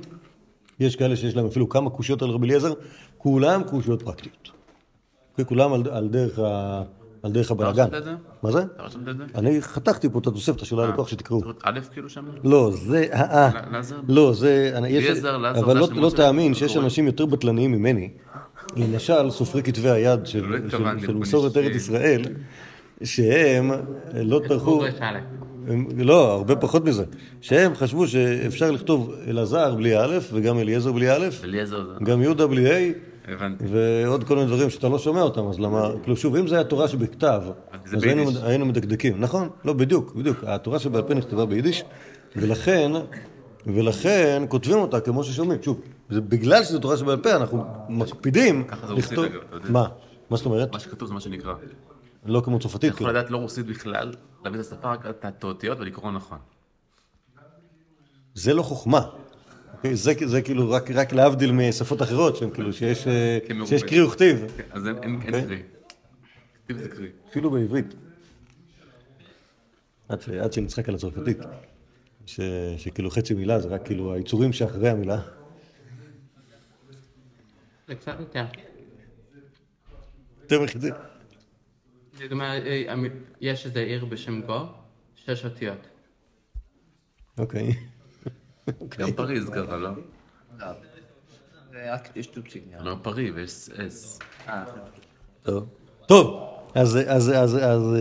[0.79, 2.73] יש כאלה שיש להם אפילו כמה קושיות על רבי אליעזר,
[3.17, 4.51] כולם קושיות פרקטיות.
[5.39, 6.83] וכולם על, על דרך ה...
[7.23, 7.87] על דרך הבלאגן.
[8.43, 8.63] מה זה?
[9.35, 11.39] אני חתכתי פה את התוספתא של הלקוח שתקראו.
[11.39, 12.25] זאת אומרת, א' כאילו שם?
[12.43, 13.49] לא, זה, אה?
[14.07, 14.71] לא, זה,
[15.59, 16.77] אבל לא, לא תאמין שיש.
[16.77, 18.09] אנשים יותר בטלניים ממני,
[18.77, 21.57] למשל סופרי כתבי היד של, לא מסורת.
[21.57, 22.21] ארץ ישראל,
[23.03, 23.71] שהם
[24.13, 24.83] לא טרחו,
[25.97, 27.03] לא, הרבה פחות מזה,
[27.41, 31.27] שהם חשבו שאפשר לכתוב אלעזר בלי א' וגם אליעזר בלי א'.
[32.03, 32.91] גם יהודה בלי ה',
[33.27, 33.63] הבנתי.
[33.67, 36.63] ועוד כל מיני דברים שאתה לא שומע אותם, אז למה, כאילו שוב, אם זה היה
[36.63, 37.41] תורה שבכתב,
[37.85, 38.29] אז היינו.
[38.43, 39.49] היינו מדקדקים, נכון?
[39.65, 41.83] לא, בדיוק, בדיוק, התורה שבעל פה נכתבה ביידיש,
[42.35, 42.91] ולכן,
[43.67, 48.87] ולכן כותבים אותה כמו ששומעים, שוב, זה בגלל שזו תורה שבעל פה, אנחנו מקפידים ככה
[48.87, 49.69] זה רוסית, אגב, אתה יודע.
[49.71, 49.87] מה?
[50.29, 50.73] מה זאת אומרת?
[50.73, 51.53] מה שכתוב זה מה שנקרא.
[52.25, 53.19] לא כמו צרפתית, אתה יכול כאילו.
[53.19, 54.13] לדעת לא רוסית בכלל,
[54.45, 56.37] להביא את השפה רק את האותיות ולקרוא נכון.
[58.33, 59.01] זה לא חוכמה.
[59.93, 63.87] זה, זה כאילו רק, רק להבדיל משפות אחרות, שהן כאילו שיש, אה, כן, שיש מרובה.
[63.87, 65.45] קרי וכתיב, אז אין- אין אין אוקיי.
[65.45, 65.61] קרי.
[66.63, 67.07] כתיב זה קרי.
[67.29, 67.93] אפילו בעברית.
[70.09, 71.37] עד, עד שנצחק על הצרפתית.
[72.27, 72.39] ש,
[72.77, 75.21] שכאילו חצי מילה זה רק כאילו היצורים שאחרי המילה.
[77.87, 78.45] זה קצת יותר.
[80.41, 80.89] יותר מחצי.
[82.19, 83.05] לדוגמה, אה, המ-
[83.41, 84.59] יש איזה עיר בשם גו,
[85.15, 85.87] שש אותיות.
[87.37, 87.75] אוקיי.
[88.97, 89.89] גם פריז ככה, לא?
[91.71, 92.29] זה רק יש.
[92.55, 92.61] לי.
[92.79, 94.19] לא פרי ויש אס.
[94.47, 94.65] אה,
[95.43, 95.69] טוב.
[96.07, 97.95] טוב, אז, אז, אז, אז,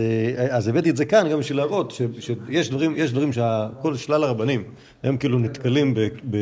[0.49, 4.63] אז הבאתי את זה כאן גם בשביל להראות ש, שיש דברים, דברים שכל שלל הרבנים
[5.03, 6.37] הם כאילו נתקלים ב, ב,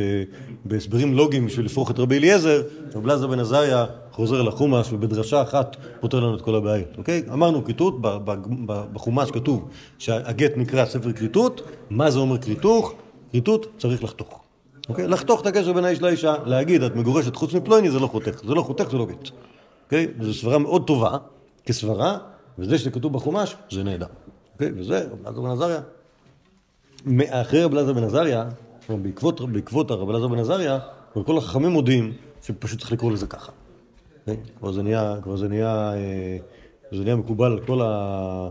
[0.65, 2.61] בהסברים לוגיים בשביל לפרוח את רבי אליעזר,
[2.95, 7.23] רבי אלעזר בן עזריה חוזר לחומש ובדרשה אחת פותר לנו את כל הבעיות, אוקיי?
[7.33, 7.95] אמרנו כריתות,
[8.93, 12.93] בחומש כתוב שהגט נקרא ספר כריתות, מה זה אומר כריתוך?
[13.31, 14.41] כריתות צריך לחתוך.
[14.89, 15.07] אוקיי?
[15.07, 18.53] לחתוך את הקשר בין האיש לאישה, להגיד את מגורשת חוץ מפלויני זה לא חותך, זה
[18.53, 19.29] לא חותך זה לא גט.
[19.85, 20.07] אוקיי?
[20.21, 21.17] זו סברה מאוד טובה
[21.65, 22.17] כסברה,
[22.59, 24.05] וזה שזה כתוב בחומש זה נהדר.
[24.53, 24.71] אוקיי?
[24.75, 25.81] וזה רב אלעזר בן עזריה.
[27.41, 28.49] אחרי רב אלעזר בן עזריה,
[28.89, 30.79] בעקבות, בעקבות הרב אלעזר בן עזריה,
[31.13, 33.51] כל החכמים מודים שפשוט צריך לקרוא לזה ככה.
[34.19, 34.37] אוקיי?
[34.59, 36.37] כבר זה נהיה, כבר זה נהיה, אה,
[36.91, 38.49] זה נהיה מקובל על כל ה...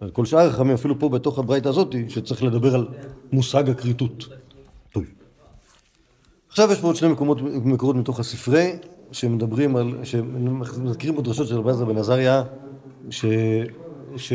[0.00, 2.86] על כל שאר החכמים, אפילו פה בתוך הברייתא הזאת, שצריך לדבר על
[3.32, 4.24] מושג הכריתות.
[4.92, 5.04] טוב.
[6.48, 8.76] עכשיו יש פה עוד שני מקומות, מקורות מתוך הספרי,
[9.12, 12.42] שמדברים על, שמזכירים פה דרשות של רבי עזרא בן עזריה,
[13.10, 13.24] ש,
[14.16, 14.32] ש,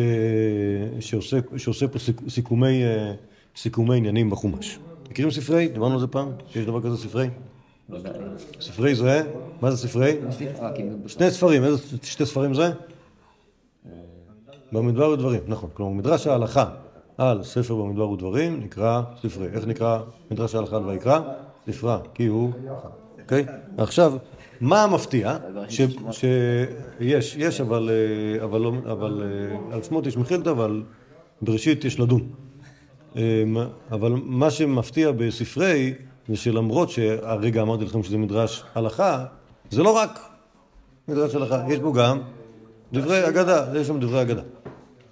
[0.99, 3.13] שעושה, שעושה פה סיכ, סיכומי, אה,
[3.55, 4.79] סיכומי עניינים בחומש.
[5.09, 5.67] מכירים ספרי?
[5.67, 6.31] דיברנו על זה פעם?
[6.47, 7.29] שיש דבר כזה ספרי?
[8.61, 9.23] ספרי זה?
[9.61, 10.17] מה זה ספרי?
[11.07, 12.71] שני ספרים, איזה שתי ספרים זה?
[14.71, 15.69] במדבר ודברים, נכון.
[15.73, 16.65] כלומר, מדרש ההלכה
[17.17, 19.47] על ספר במדבר ודברים נקרא ספרי.
[19.53, 19.99] איך נקרא
[20.31, 21.19] מדרש ההלכה על ויקרא?
[21.71, 22.51] ספרה, כי הוא...
[23.21, 23.45] אוקיי?
[23.77, 24.13] עכשיו,
[24.61, 25.37] מה המפתיע?
[26.11, 30.83] שיש, יש, אבל, אה, אבל, לא- אבל אה, על שמות יש מחילתא, אבל
[31.41, 32.27] בראשית יש לדון.
[33.17, 33.21] אה,
[33.91, 35.93] אבל מה שמפתיע בספרי,
[36.27, 39.25] זה שלמרות שהרגע אמרתי לכם שזה מדרש הלכה,
[39.71, 40.19] זה לא רק
[41.07, 42.19] מדרש הלכה, יש בו גם
[42.93, 44.41] דברי אגדה, יש שם דברי אגדה.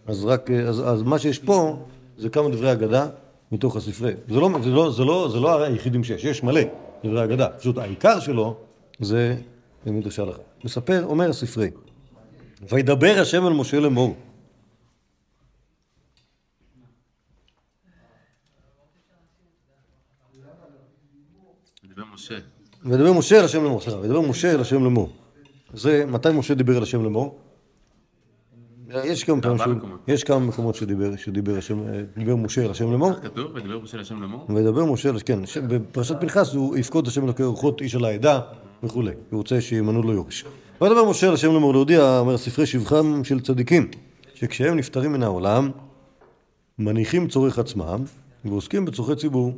[0.07, 1.77] אז רק, אז, אז מה שיש פה
[2.17, 3.07] זה כמה דברי אגדה
[3.51, 4.13] מתוך הספרי.
[4.29, 6.61] זה לא, זה לא, זה לא, זה לא היחידים שיש, יש מלא
[7.03, 7.47] דברי אגדה.
[7.47, 8.55] פשוט העיקר שלו
[8.99, 9.35] זה
[9.85, 10.41] מדרש הלכה.
[10.63, 11.69] מספר, אומר הספרי,
[12.69, 14.15] וידבר השם אל משה לאמור.
[22.85, 25.09] וידבר משה אל השם לאמור, סליחה, וידבר משה אל השם לאמור.
[25.73, 27.39] זה, מתי משה דיבר אל השם לאמור?
[29.03, 29.89] יש כמה פעמים, שהוא-.
[30.07, 31.79] יש כמה מקומות שדיבר, שדיבר השם,
[32.17, 33.13] דיבר משה אל השם לאמור.
[33.13, 34.45] כתוב, ודיבר משה לשם לאמור?
[34.49, 38.41] וידבר משה, אל- כן, בפרשת פנחס הוא יפקוד השם אלוקי אורחות איש על העדה
[38.83, 40.45] וכולי, הוא רוצה שימנו לו יורש.
[40.81, 43.87] וידבר משה אל השם לאמור להודיע, אומר ספרי שבחם של צדיקים,
[44.33, 45.71] שכשהם נפטרים מן העולם,
[46.79, 48.03] מניחים צורך עצמם
[48.45, 49.53] ועוסקים בצורכי ציבור.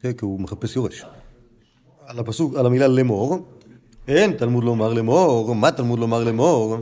[0.00, 1.04] כן, כי הוא מחפש יורש.
[2.06, 3.38] על הפסוק, על המילה לאמור,
[4.08, 6.76] אין תלמוד לומר לאמור, מה תלמוד לומר לאמור?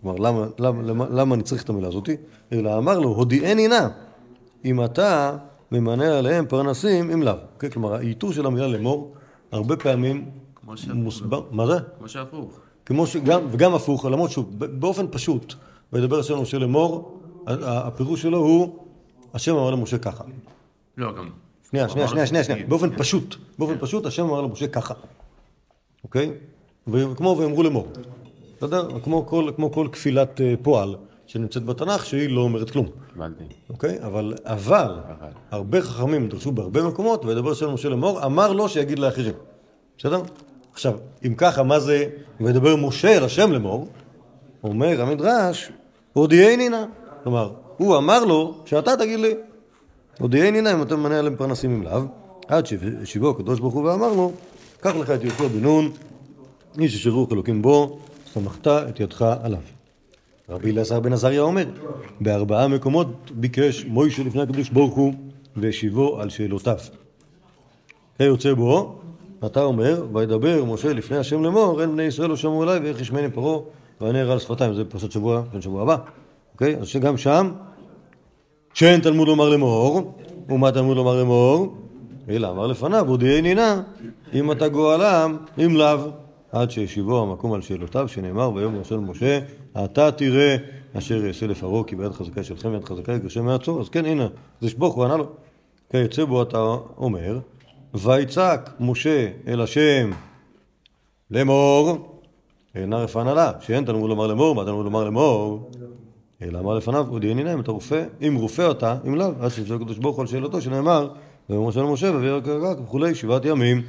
[0.00, 2.16] כלומר, למה, למה, למה, למה אני צריך את המילה הזאתי?
[2.52, 3.88] אלא אמר לו, הודיעני נא,
[4.64, 5.36] אם אתה
[5.72, 7.34] ממנה עליהם פרנסים, אם לאו.
[7.58, 9.14] כן, כלומר, העיטור של המילה לאמור,
[9.52, 10.30] הרבה פעמים.
[10.94, 11.74] מוסבר, מה זה?
[11.98, 12.60] כמו שהפוך.
[12.86, 15.54] כמו שגם, וגם הפוך, למרות שוב, ב- באופן פשוט,
[15.92, 18.76] וידבר השם למשה לאמור, הפירוש שלו הוא,
[19.34, 20.24] השם אמר למשה ככה.
[20.96, 21.30] לא, גם...
[21.70, 24.94] שנייה, שנייה, שנייה, שנייה, שהוא שנייה, באופן פשוט, באופן פשוט, השם אמר למשה ככה,
[26.04, 26.32] אוקיי?
[26.86, 27.88] וכמו ואמרו לאמור,
[28.56, 29.00] בסדר?
[29.00, 33.44] כמו כל, כמו כל כפילת אה, פועל שנמצאת בתנ"ך, שהיא לא אומרת כלום, קיבלתי.
[33.70, 34.02] אוקיי?
[34.02, 34.98] אבל, אבל,
[35.50, 39.34] הרבה חכמים דרשו בהרבה מקומות, וידבר השם למשה לאמור, אמר לו שיגיד לאחרים,
[39.98, 40.22] בסדר?
[40.78, 40.94] עכשיו,
[41.26, 42.04] אם ככה, מה זה
[42.40, 43.88] וידבר משה אל השם לאמור?
[44.64, 45.72] אומר המדרש,
[46.12, 46.84] הודיעני נא.
[47.22, 49.34] כלומר, הוא אמר לו שאתה תגיד לי,
[50.18, 52.00] הודיעני נא אם אתה ממנה עליהם פרנסים עם לאו,
[52.48, 54.32] עד שהשיבו הקדוש ברוך הוא ואמר לו,
[54.80, 55.90] קח לך את יהושע בן נון,
[56.78, 57.98] איש אשר רוח אלוקים בו,
[58.32, 59.62] סמכת את ידך עליו.
[60.48, 61.66] רבי אלעזר בן עזריה אומר,
[62.20, 65.12] בארבעה מקומות ביקש מוישה לפני הקדוש ברוך הוא
[65.56, 66.78] והשיבו על שאלותיו.
[68.18, 68.98] כיוצא בו,
[69.46, 73.30] אתה אומר, וידבר משה לפני השם לאמור, אין בני ישראל לא שמעו אליי ואיך ישמעני
[73.30, 73.60] פרעה
[74.00, 74.74] ואני אראה על שפתיים.
[74.74, 75.96] זה פרשת שבוע, בן שבוע הבא.
[76.52, 76.76] אוקיי?
[76.76, 77.52] אז שגם שם,
[78.74, 80.14] שאין תלמוד לומר לאמור,
[80.48, 81.76] ומה תלמוד לומר לאמור?
[82.28, 83.80] אלא אמר לפניו, הודיעני נא,
[84.34, 85.98] אם אתה גואלם, אם לאו,
[86.52, 89.38] עד שישיבו המקום על שאלותיו, שנאמר ביום ראשון משה,
[89.84, 90.56] אתה תראה
[90.98, 93.80] אשר יעשה לפרעה, כי ביד חזקה שלכם יד חזקה יגרשם מארצו.
[93.80, 94.28] אז כן, הנה,
[94.60, 95.26] זה שבוך, הוא ענה לו.
[95.90, 97.38] כיוצא בו אתה אומר,
[97.94, 100.10] ויצעק משה אל השם
[101.30, 101.98] לאמור,
[102.74, 105.70] אינה רפנה לה, שאין תלמוד לומר לאמור, מה תלמוד לומר לאמור?
[106.42, 109.82] אלא אמר לפניו, הודיעני נא אם אתה רופא, אם רופא אתה, אם לאו, עד שיפסוק
[109.82, 111.08] הקדוש ברוך הוא על שאלתו, שנאמר,
[111.50, 113.82] ויאמר משה למשה ויביא רק הגג וכולי, שבעת ימים.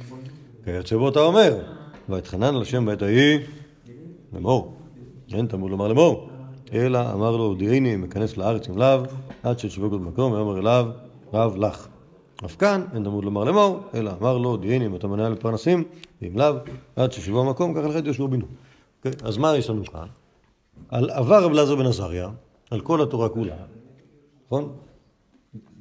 [0.64, 1.58] כיוצא בו אתה אומר,
[2.08, 3.38] ויתחנן על השם בעת ההיא,
[4.32, 4.74] לאמור,
[5.32, 6.30] אין תלמוד לומר לאמור,
[6.72, 9.00] אלא אמר לו, הודיעני אם אכנס לארץ עם לאו,
[9.42, 10.86] עד שישבוק עוד מקום, ויאמר אליו,
[11.32, 11.89] רב לך.
[12.44, 15.84] אף כאן אין תלמוד לומר לאמור, אלא אמר לו, הודיעני אם אתה מנהל לפרנסים,
[16.22, 16.54] ואם לאו,
[16.96, 18.46] עד שישבו המקום, לך את יהושע בנו.
[18.98, 19.12] אוקיי?
[19.22, 20.06] אז מה יש לנו כאן?
[20.88, 22.28] על עבר רב אלעזר בן עזריה,
[22.70, 23.54] על כל התורה כולה,
[24.46, 24.72] נכון?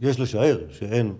[0.01, 1.13] יש לשער שאין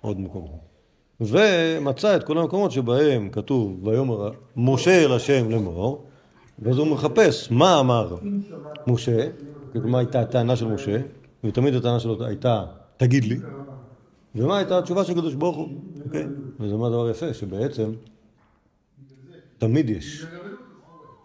[0.00, 0.72] עוד מקומות.
[1.20, 6.04] ומצא את כל המקומות שבהם כתוב ויאמר משה אל השם לאמור,
[6.58, 8.16] ואז הוא מחפש מה אמר
[8.86, 9.28] משה,
[9.74, 11.00] מה הייתה הטענה של משה,
[11.44, 12.64] ותמיד הטענה שלו הייתה
[12.96, 13.38] תגיד לי,
[14.34, 15.68] ומה הייתה התשובה של הקדוש ברוך הוא,
[16.04, 16.26] אוקיי?
[16.60, 17.92] וזה מה הדבר יפה, שבעצם
[19.58, 20.26] תמיד יש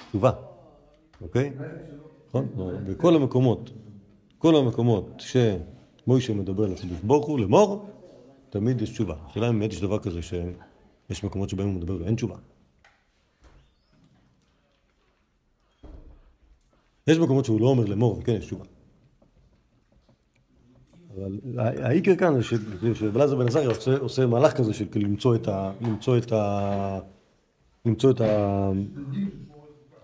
[0.10, 0.32] תשובה,
[1.22, 1.54] אוקיי?
[2.30, 2.48] נכון?
[2.88, 3.70] בכל המקומות,
[4.38, 5.24] כל המקומות
[6.06, 7.90] שמוישה מדבר על הקדוש ברוך הוא, לאמור,
[8.50, 9.16] תמיד יש תשובה.
[9.26, 12.36] השאלה אם באמת יש דבר כזה שיש מקומות שבהם הוא מדבר ואין תשובה.
[17.08, 18.66] יש מקומות שהוא לא אומר לאמור, וכן יש תשובה.
[21.18, 22.54] אבל העיקר כאן זה ש-
[22.94, 25.72] שבלעזר בן עזריה עושה, עושה מהלך כזה של למצוא את ה...
[25.82, 27.00] למצוא את ה...
[27.86, 28.22] למצוא את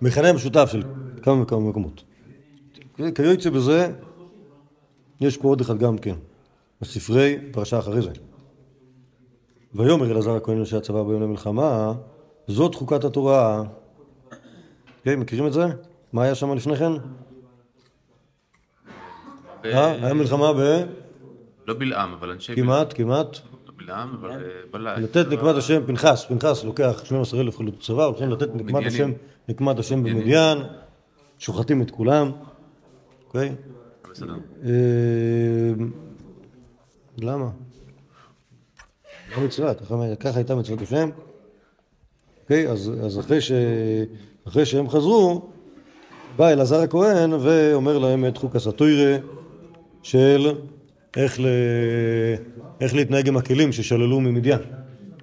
[0.01, 0.83] המכנה המשותף של
[1.21, 2.03] כמה וכמה מקומות.
[3.15, 3.91] כיוצא בזה,
[5.21, 6.15] יש פה עוד אחד גם כן,
[6.81, 8.11] בספרי פרשה אחרי זה.
[9.75, 11.93] ויאמר אלעזר הכהן אנשי הצבא ביום למלחמה,
[12.47, 13.63] זאת חוקת התורה.
[15.03, 15.65] כן, מכירים את זה?
[16.13, 16.91] מה היה שם לפני כן?
[19.65, 19.91] אה?
[19.91, 20.83] היה מלחמה ב...
[21.67, 22.55] לא בלעם, אבל אנשי...
[22.55, 23.37] כמעט, כמעט.
[23.67, 24.37] לא בלעם, אבל אה,
[24.71, 25.01] בלעם.
[25.03, 28.85] לתת נקמת השם, פנחס, פנחס לוקח 12,000 חילוט צבא, הולכים לתת נקמת.
[28.87, 29.11] השם,
[29.49, 30.57] נקמת השם במדיין,
[31.39, 32.31] שוחטים את כולם,
[33.27, 33.55] אוקיי?
[34.11, 34.33] בסדר.
[34.65, 34.69] אה,
[37.17, 37.49] למה?
[39.37, 39.73] לא מצווה,
[40.19, 41.09] ככה- הייתה מצוות השם.
[42.43, 43.51] אוקיי, אז, אז אחרי, ש...
[44.47, 45.49] אחרי שהם חזרו,
[46.35, 49.17] בא אלעזר הכהן ואומר להם את חוק הסטוירה
[50.03, 50.55] של
[51.17, 51.45] איך, ל...
[52.81, 54.59] איך להתנהג עם הכלים ששללו ממדיין.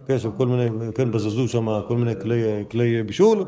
[0.06, 3.44] כן, שם כל מיני, כן, בזזו שם כל מיני כלי, כלי בישול,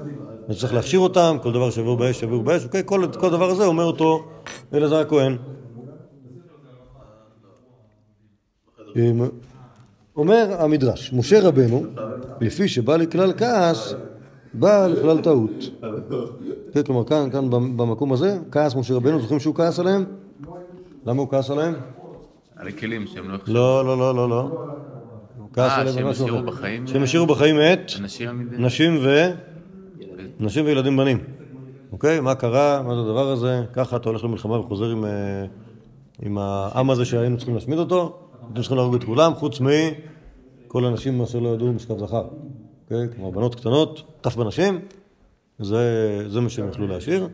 [0.48, 3.64] אז צריך להכשיר אותם, כל דבר שיעבור באש, יעבור באש, אוקיי, כל, כל דבר הזה
[3.64, 4.24] אומר אותו
[4.74, 5.36] אלעזר הכהן.
[10.16, 11.84] אומר המדרש, משה רבנו,
[12.40, 13.94] לפי שבא לכלל כעס,
[14.54, 15.70] בא לכלל טעות.
[16.72, 20.04] כן, כלומר, כאן, כאן במקום הזה, כעס משה רבנו, זוכרים שהוא כעס עליהם?
[21.06, 21.74] למה הוא כעס עליהם?
[22.56, 23.54] על הכלים שהם לא יחשבו.
[23.54, 24.40] לא, לא, לא, לא, לא.
[25.38, 26.46] הוא כעס אה, עליהם על שהם משהו השאירו אחר.
[26.46, 27.92] בחיים, שהם השאירו בחיים את.
[28.58, 29.30] נשים ו...
[30.40, 31.18] נשים וילדים בנים.
[31.92, 32.20] אוקיי?
[32.20, 32.82] מה קרה?
[32.82, 33.62] מה זה הדבר הזה?
[33.72, 35.10] ככה אתה הולך למלחמה וחוזר עם, אה,
[36.22, 38.18] עם העם הזה שהיינו צריכים להשמיד אותו,
[38.52, 42.24] אתם צריכים להרוג את כולם, חוץ מכל הנשים אשר לא ידעו משכב זכר.
[42.84, 43.06] אוקיי?
[43.16, 44.80] כלומר, בנות קטנות, טף בנשים,
[45.58, 47.28] זה, זה מה שהם יכלו להשאיר.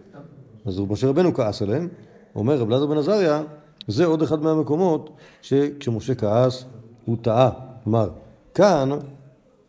[0.66, 1.88] אז משה רבנו כעס עליהם,
[2.34, 3.42] אומר רב אלעזר בן עזריה,
[3.88, 5.10] זה עוד אחד מהמקומות
[5.42, 6.64] שכשמשה כעס,
[7.04, 7.50] הוא טעה.
[7.84, 8.10] כלומר,
[8.54, 8.88] כאן,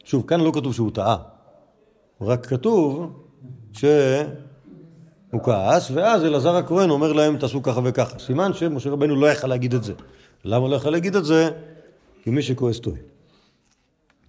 [0.03, 1.17] שוב, כאן לא כתוב שהוא טעה,
[2.21, 3.11] רק כתוב
[3.73, 8.19] שהוא כעס, ואז אלעזר הכהן אומר להם תעשו ככה וככה.
[8.19, 9.93] סימן שמשה רבנו לא יכל להגיד את זה.
[10.45, 11.49] למה לא יכל להגיד את זה?
[12.23, 12.97] כי מי שכועס טועה.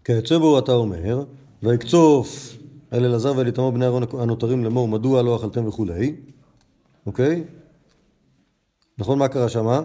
[0.04, 1.24] כיוצא בו אתה אומר,
[1.62, 2.56] ויקצוף
[2.92, 6.16] אל אלעזר ואל איתמר בני אהרון הנותרים לאמור מדוע לא אכלתם וכולי,
[7.06, 7.44] אוקיי?
[9.00, 9.80] נכון מה קרה שמה?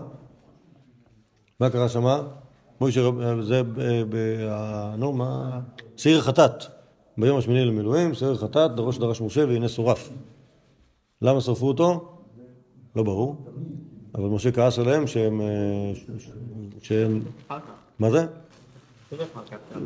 [1.60, 2.22] מה קרה שמה?
[2.82, 3.42] מוישה רב...
[3.42, 3.80] זה ב...
[4.10, 4.16] ב...
[4.50, 5.60] ה- נו, מה?
[5.98, 6.52] שעיר החטאת.
[7.18, 10.10] ביום השמיני למילואים, שעיר החטאת, דרוש דרש משה והנה שורף.
[11.22, 12.18] למה שרפו אותו?
[12.96, 13.46] לא ברור.
[14.16, 15.42] אבל משה כעס עליהם שהם...
[15.42, 15.48] אה,
[16.82, 17.22] שהם...
[18.00, 18.26] מה זה?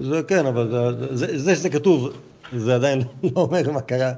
[0.02, 2.10] זה כן, אבל זה- זה, זה שזה כתוב,
[2.58, 4.12] זה עדיין לא אומר מה קרה,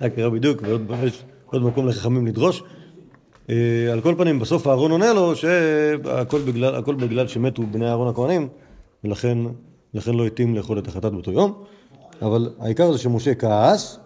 [0.00, 2.62] מה קרה בדיוק, ועוד מקום לחכמים לדרוש.
[3.50, 8.48] אה, על כל פנים, בסוף אהרון עונה לו שהכל בגלל, בגלל שמתו בני אהרון הכהנים,
[9.04, 9.38] ולכן
[9.94, 11.62] לכן לא התאים לאכול את החטאת באותו יום.
[12.22, 13.98] אבל העיקר זה שמשה כעס,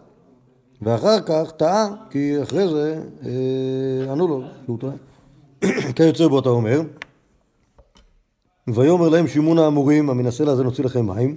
[0.83, 4.95] ואחר כך טעה, כי אחרי זה אה, ענו לו שהוא טועה.
[5.97, 6.81] כיוצא בו אתה אומר,
[8.75, 11.37] ויאמר להם שמעון האמורים, המן הסלע הזה נוציא לכם מים.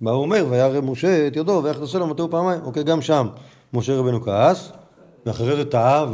[0.00, 0.46] מה הוא אומר?
[0.50, 2.60] וירא משה את ידו, ויחד הסלע מטהו פעמיים.
[2.64, 3.26] אוקיי, גם שם
[3.74, 4.72] משה רבנו כעס,
[5.26, 6.06] ואחרי זה טעה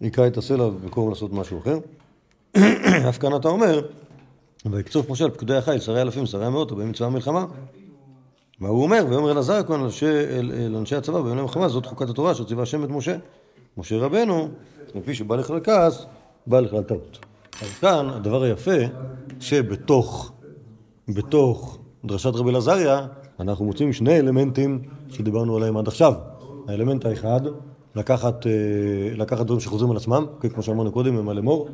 [0.00, 1.78] והיכה את הסלע במקום לעשות משהו אחר.
[3.08, 3.80] אף כאן אתה אומר,
[4.66, 7.46] ויקצוף משה על פקודי החיל, שרי אלפים, שרי המאות, ובאים מצבא המלחמה.
[8.60, 9.04] מה הוא אומר?
[9.08, 9.80] ויאמר אלעזר הכהן
[10.70, 13.16] לאנשי- הצבא ביום המלחמה, זאת חוקת התורה שציווה השם את משה.
[13.78, 14.48] משה רבנו,
[14.94, 16.06] לפי שבא לכלל כעס,
[16.46, 17.18] בא לכלל טעות.
[17.62, 18.76] אז כאן הדבר היפה,
[19.40, 20.32] שבתוך
[21.08, 23.06] בתוך דרשת רבי אלעזריה,
[23.40, 26.14] אנחנו מוצאים שני אלמנטים שדיברנו עליהם עד עכשיו.
[26.68, 27.40] האלמנט האחד,
[27.96, 28.52] לקחת, אה,
[29.16, 31.68] לקחת דברים שחוזרים על עצמם, כמו שאמרנו קודם, הם על אמור.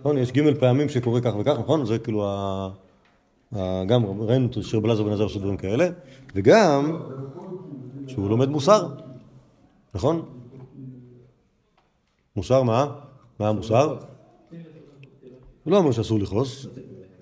[0.00, 0.18] נכון?
[0.18, 1.86] יש ג' פעמים שקורה כך וכך, נכון?
[1.86, 2.68] זה כאילו ה...
[3.56, 5.88] ה- גם ראינו שרבי אלעזר בן עזר עושה דברים כאלה,
[6.34, 7.00] וגם
[8.06, 8.88] שהוא לומד מוסר,
[9.94, 10.22] נכון?
[12.36, 12.86] מוסר מה?
[13.40, 13.96] מה המוסר?
[15.64, 16.66] הוא לא אומר שאסור לכעוס,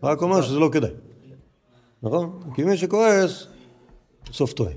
[0.02, 0.90] רק אומר שזה לא כדאי.
[2.02, 2.40] נכון?
[2.54, 3.46] כי מי שכועס,
[4.32, 4.72] סוף טועה.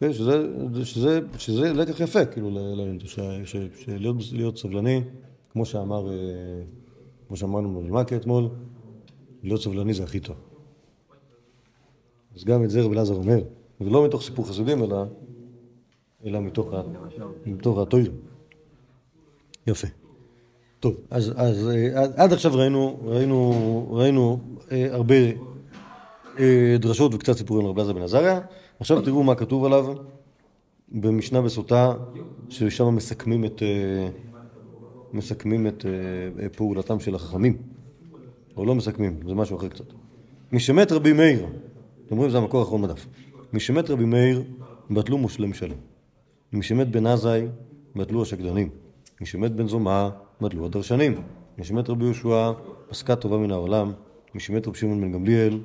[0.00, 0.46] כן, שזה,
[0.84, 2.50] שזה, שזה לקח יפה, כאילו,
[4.32, 5.02] להיות סבלני,
[5.52, 6.14] כמו שאמר, אה,
[7.28, 8.48] כמו שאמרנו במלמקה אתמול,
[9.42, 10.36] להיות סבלני זה הכי טוב.
[12.36, 13.42] אז גם את זה רבי אלעזר אומר,
[13.80, 15.04] ולא מתוך סיפור חסידים, אלא,
[16.24, 16.72] אלא מתוך,
[17.46, 18.12] מתוך התוירים.
[19.66, 19.88] יפה.
[20.80, 24.40] טוב, אז, אז אה, עד, עד עכשיו ראינו, ראינו, ראינו
[24.72, 25.14] אה, הרבה
[26.38, 28.40] אה, דרשות וקצת סיפורים על רבי אלעזר בן עזריה.
[28.80, 29.94] עכשיו תראו מה כתוב עליו
[30.88, 31.94] במשנה בסוטה,
[32.48, 34.08] ששם מסכמים את, אה,
[35.12, 35.86] מסכמים את
[36.42, 37.56] אה, פעולתם של החכמים.
[38.56, 39.84] או לא מסכמים, זה משהו אחר קצת.
[40.52, 41.46] משמת רבי מאיר,
[42.06, 43.06] אתם רואים, זה המקור האחרון בדף.
[43.52, 44.42] משמת רבי מאיר,
[44.90, 45.76] בטלו מושלם שלם.
[46.52, 47.46] משמת בן עזאי,
[47.96, 48.68] בטלו השקדנים.
[49.20, 50.08] משמת בן זומא,
[50.40, 51.14] בטלו הדרשנים.
[51.58, 52.52] משמת רבי יהושע,
[52.88, 53.92] פסקה טובה מן העולם.
[54.34, 55.60] משמת רבי שמעון בן גמליאל,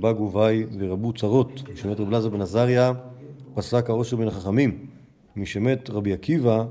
[0.00, 1.62] בגו וי ורבו צרות.
[1.72, 2.92] משמת רבי אלעזר בן עזריה,
[3.54, 4.86] פסק העושר בין החכמים.
[5.36, 6.64] משמת רבי עקיבא,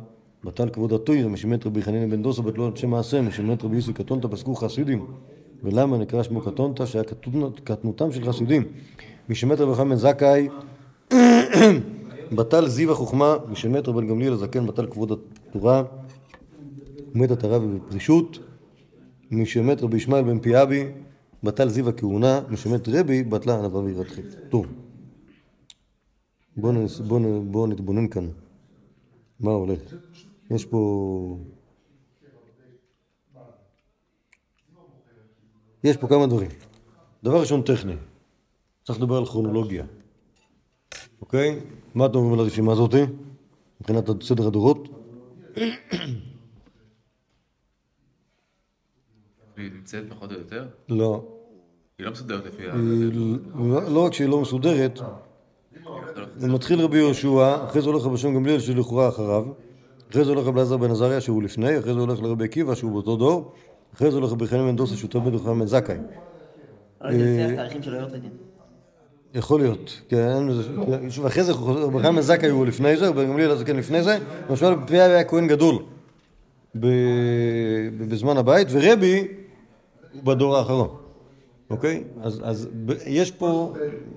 [0.44, 1.28] בטל כבוד התויר.
[1.28, 3.22] משמת רבי חנינא בן דוסה, בטלו אנשי מעשה.
[3.22, 5.06] משמת רבי יוסי קטונתא, פסקו חסידים.
[5.64, 6.86] ולמה נקרא שמו קטונתא?
[6.86, 8.64] שהיה קטנות- קטנותם של חסידים.
[9.30, 10.48] משמת רבי בן זכאי,
[12.32, 15.12] בטל זיו החוכמה, משמת רבן גמליאל הזקן, בטל כבוד
[15.50, 15.84] התורה,
[17.16, 18.40] ומת עטרה ובפרישות,
[19.32, 20.84] משמת רבי ישמעאל בן פיאבי,
[21.44, 24.48] בטל זיו הכהונה, משמת רבי, בטלה ענווה ויראת חטא.
[24.50, 24.66] טוב,
[26.58, 28.30] בואו נתבונן כאן,
[29.40, 29.80] מה הולך.
[30.52, 31.40] יש פה...
[35.84, 36.50] יש פה כמה דברים.
[37.24, 37.96] דבר ראשון טכני,
[38.84, 39.86] צריך לדבר על כרונולוגיה.
[41.22, 41.60] אוקיי?
[41.96, 42.94] מה אתם אומרים על הרשימה הזאת?
[43.82, 44.88] מבחינת סדר הדורות?
[49.58, 50.66] נמצאת פחות או יותר?
[50.90, 51.24] לא.
[52.00, 52.74] היא לא מסודרת לפי ה...
[53.56, 55.00] לא לא רק שהיא לא מסודרת,
[56.38, 59.46] זה מתחיל רבי יהושע, אחרי זה הולך רבי שמעון גמליאל שלכאורה אחריו,
[60.12, 62.92] אחרי זה הולך רבי אלעזר בן עזריה שהוא לפני, אחרי זה הולך לרבי עקיבא שהוא
[62.92, 63.52] באותו דור,
[63.96, 65.98] אחרי זה הולך רבי חנין בן דוסה שהוא תלמיד בן זכאי.
[67.02, 67.08] לא
[67.98, 68.30] הרצוגן.
[69.34, 70.64] יכול להיות, כן, זה-
[71.10, 74.18] שוב, אחרי זה רבי חנין בן זכאי הוא לפני זה, רבי גמליאל הזקן לפני זה,
[74.50, 75.76] למשל פי היה כהן גדול
[76.80, 76.88] ב-
[78.10, 79.28] בזמן הבית, ורבי
[80.16, 80.98] בדור האחרון,
[81.70, 82.04] אוקיי?
[82.22, 82.70] אז, אז
[83.06, 83.74] יש פה,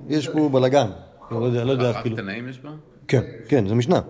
[0.08, 0.90] יש פה בלאגן,
[1.30, 2.70] לא יודע, לא יודע כאילו, תנאים יש בה?
[3.08, 4.00] כן, כן, זה משנה.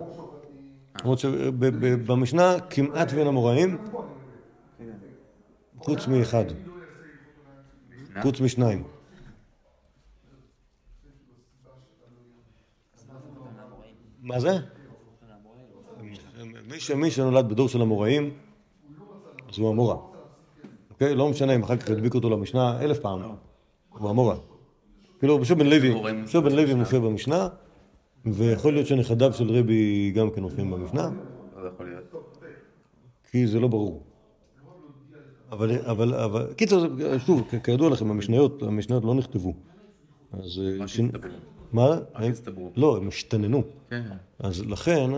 [1.01, 3.77] למרות שבמשנה כמעט ואין אמוראים,
[5.77, 6.45] חוץ מאחד,
[8.21, 8.83] חוץ משניים.
[14.21, 14.57] מה זה?
[16.95, 18.33] מי, שנולד בדור של אמוראים,
[19.49, 20.10] אז הוא אמורה.
[21.01, 21.15] אוקיי?
[21.15, 23.21] לא משנה אם אחר כך ידביק אותו למשנה אלף פעם,
[23.89, 24.35] הוא אמורה.
[25.19, 25.93] כאילו, בשוב בן לוי.
[26.23, 27.47] בשוב בן לוי מופיע במשנה,
[28.25, 31.09] ויכול להיות שנכדיו של רבי גם כן מופיעים במשנה,
[31.55, 32.35] לא להיות.
[33.31, 34.03] כי זה לא ברור.
[35.51, 36.87] אבל, אבל, אבל, קיצר,
[37.25, 39.53] שוב, כידוע לכם, המשניות, המשניות לא נכתבו.
[40.31, 40.61] אז...
[40.63, 41.27] אה, רק.
[41.73, 41.97] מה?
[42.13, 42.71] הצטברו.
[42.75, 43.63] לא, הם השתננו.
[43.89, 44.01] כן.
[44.39, 45.09] אז לכן,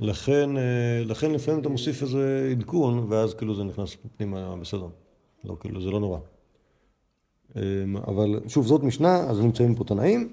[0.00, 4.88] לכן, אה, לכן לפעמים אתה מוסיף איזה עדכון, ואז כאילו זה נכנס פנימה בסדר.
[5.44, 6.18] לא, כאילו, זה לא נורא.
[7.56, 7.62] אה,
[8.06, 10.28] אבל שוב, זאת משנה, אז נמצאים פה תנאים,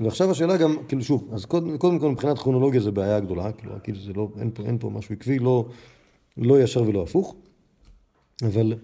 [0.00, 3.72] ועכשיו השאלה גם, כאילו שוב, אז קודם, קודם כל מבחינת כרונולוגיה זה בעיה גדולה, כאילו,
[3.82, 5.64] כאילו זה לא, אין פה, אין פה משהו עקבי, לא,
[6.36, 7.34] לא ישר ולא הפוך,
[8.42, 8.74] אבל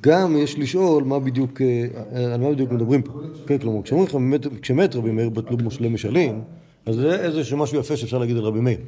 [0.00, 3.12] גם יש לשאול מה בדיוק, אה, על מה בדיוק מדברים פה.
[3.46, 6.42] כן, כלומר, כשאומרים לך, כשמת רבי מאיר בטלו מושלי משלים,
[6.86, 8.78] אז זה איזה משהו יפה שאפשר להגיד על רבי מאיר.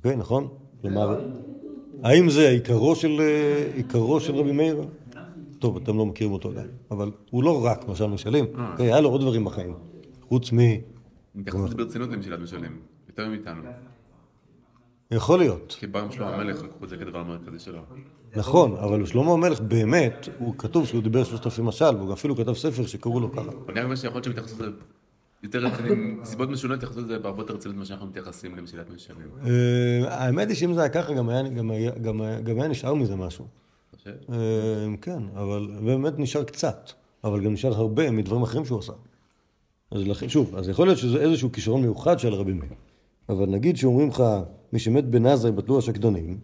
[0.00, 0.48] אוקיי, נכון?
[0.80, 1.20] כלומר,
[2.02, 4.84] האם זה עיקרו של, אה, עיקרו של רבי מאיר?
[5.58, 9.08] טוב, אתם לא מכירים אותו עדיין, אבל הוא לא רק משל משלים, אוקיי, היה לו
[9.08, 9.74] עוד דברים בחיים,
[10.28, 10.58] חוץ מ...
[11.34, 12.78] מתייחסים לזה ברצינות למסילת משלים.
[13.08, 13.62] יותר מאיתנו.
[15.10, 17.80] יכול להיות, כי בא עם שלמה המלך, לקחו את זה כדבר המרכזי שלו.
[18.36, 22.52] נכון, אבל שלמה המלך באמת, הוא כתוב שהוא דיבר שלושת אלפים משל, והוא אפילו כתב
[22.52, 23.50] ספר שקראו לו ככה.
[23.66, 24.64] אבל גם שיכול להיות לזה
[25.42, 25.88] יותר רציני,
[26.24, 29.28] סיבות משונות יתייחסו לזה בהרבה יותר רצינות ממה שאנחנו מתייחסים למסילת משלים.
[29.46, 33.44] אה, האמת היא שאם זה היה ככה, גם היה- נשאר מזה משהו.
[34.06, 34.14] אה,
[35.02, 36.90] כן, אבל באמת נשאר קצת,
[37.24, 38.92] אבל גם נשאר הרבה מדברים אחרים שהוא עשה.
[39.90, 42.70] אז לכן, שוב, אז יכול להיות שזה איזשהו כישרון מיוחד של רבי מאיר.
[43.28, 44.22] אבל נגיד שאומרים לך,
[44.72, 46.38] מי שמת בנאזר בטלו השקדנים,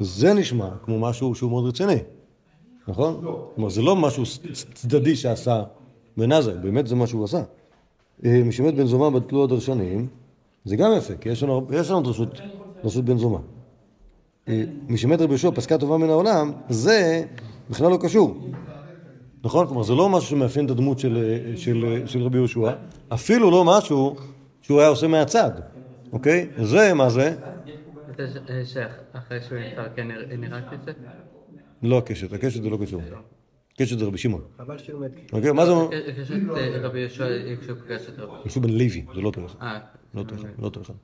[0.00, 1.96] זה נשמע כמו משהו שהוא מאוד רציני,
[2.88, 3.20] נכון?
[3.54, 4.22] כלומר, זה לא משהו
[4.74, 5.64] צדדי שעשה
[6.16, 7.42] בנאזר, באמת זה מה שהוא עשה.
[8.24, 10.06] אה, מי שמת בן זומא בטלו הדרשנים,
[10.64, 12.40] זה גם יפה, כי יש לנו, יש לנו דרשות,
[12.82, 13.38] דרשות בן זומא.
[14.48, 17.24] אה, מי שמת רבי יהושע פסקה טובה מן העולם, זה
[17.70, 18.48] בכלל לא קשור.
[19.44, 19.66] נכון?
[19.66, 22.72] כלומר, זה לא משהו שמאפיין את הדמות של, אה, של, של רבי יהושע,
[23.08, 24.16] אפילו לא משהו
[24.62, 25.50] שהוא היה עושה מהצד,
[26.12, 26.46] אוקיי?
[26.62, 27.34] זה, מה זה?
[29.12, 30.94] אחרי שהוא נפטר, כן נרא- נראה קצת?
[31.82, 33.00] לא הקשת, הקשת זה לא קשור.
[33.78, 34.42] קשת זה רבי שמעון.
[34.58, 35.10] חבל שהוא מת.
[35.32, 35.88] אוקיי, מה זה אומר?
[36.20, 37.26] קשת אה, רבי יהושע
[37.60, 38.32] כשהוא פגש את רבי.
[38.44, 39.56] יהושע בן לוי, זה לא אותו אחד.
[39.62, 39.78] אה,
[40.14, 40.94] לא אותו אחד, לא אותו אחד.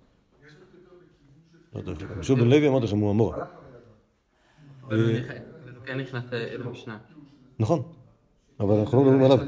[1.74, 2.14] לא אותו אחד.
[2.14, 3.36] יהושע בן לוי, אמרתי לכם, הוא המורה.
[4.86, 5.20] אבל
[5.86, 6.98] כן נכנס אה, למשנה.
[7.58, 7.82] נכון,
[8.60, 9.38] אבל אנחנו לא מדברים עליו.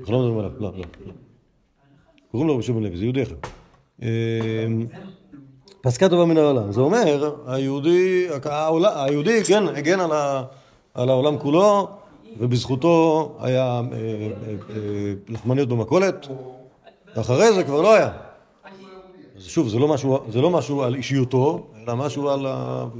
[0.00, 0.84] אנחנו לא מדברים עליו, לא, לא.
[1.06, 1.12] לא.
[2.30, 3.34] קוראים לו רבי שמעון לוי, זה יהודי אחר.
[4.02, 4.06] אמ,
[5.80, 6.72] פסקה טובה מן העולם.
[6.72, 10.44] זה אומר, היהודי, העולה- היהודי, כן, הגן על ה-
[10.94, 11.88] על העולם כולו,
[12.38, 14.76] ובזכותו היה אה, אה, אה,
[15.28, 16.26] לחמניות במכולת,
[17.16, 18.10] ואחרי זה כבר לא היה.
[19.36, 22.46] אז שוב, זה לא משהו, זה לא משהו על אישיותו, אלא משהו על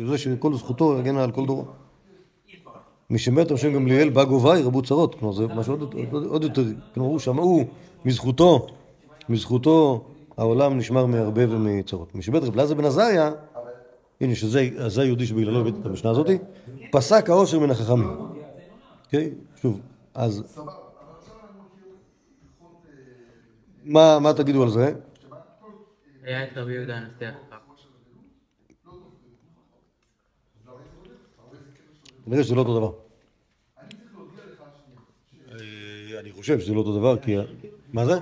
[0.06, 1.64] זה שכל זכותו הגנה על כל דורו.
[3.10, 6.42] מי שמת על שם גמליאל בא גובה ירבו צרות, כלומר זה משהו עוד, עוד, עוד
[6.42, 6.62] יותר,
[6.94, 7.64] כלומר הוא שמעו
[8.04, 8.66] מזכותו,
[9.28, 10.04] מזכותו
[10.36, 12.14] העולם נשמר מהרבה ומצרות.
[12.14, 13.30] מי שבית רב אלעזר בן עזריה,
[14.20, 16.38] הנה שזה זה היהודי שבגללו הבאתי את המשנה הזאתי,
[16.90, 18.31] פסק העושר מן החכמים.
[19.12, 19.30] אוקיי?
[19.56, 19.80] שוב,
[20.14, 20.62] אז...
[23.84, 24.94] מה, מה תגידו על זה?
[26.22, 27.56] היה את רבי יהודה הנשיא החכם.
[32.24, 32.92] כנראה שזה לא אותו דבר.
[35.50, 37.36] אה, אני חושב שזה לא אותו דבר, כי...
[37.92, 38.12] מה זה?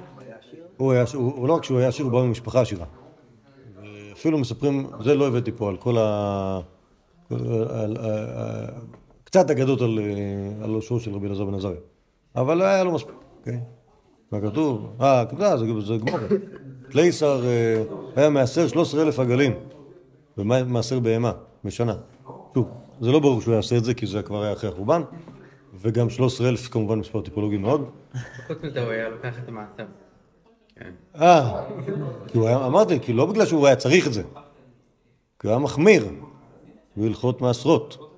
[0.77, 2.87] הוא היה עשיר, הוא הוא לא רק שהוא היה עשיר, הוא בא ממשפחה עשירה.
[4.13, 6.61] אפילו מספרים, זה לא הבאתי פה, על כל ה...
[9.31, 11.81] קצת אגדות על אה, על עושרו של רבי אלעזר בן עזריה.
[12.37, 13.61] אבל היה לו מספיק, אוקיי?
[14.33, 14.97] מה כתוב?
[15.01, 16.19] אה, כתוב, זה זה גמור.
[16.91, 17.83] תלייסר אה,
[18.17, 19.53] היה מעשר 13,000 עגלים,
[20.39, 21.33] ומעשר בהמה
[21.65, 21.95] בשנה.
[22.55, 22.69] שוב,
[23.01, 25.03] זה לא ברור שהוא יעשה את זה, כי זה כבר היה אחרי החורבן,
[25.81, 27.91] וגם 13,000 כמובן מספר טיפולוגי מאוד.
[28.47, 29.85] חוץ מזה הוא היה לוקח את המעשר.
[31.21, 31.63] אה,
[32.27, 34.23] כי הוא היה, אמרתי, כי לא בגלל שהוא היה צריך את זה,
[35.39, 36.07] כי הוא היה מחמיר
[36.97, 38.10] בהלכות מעשרות.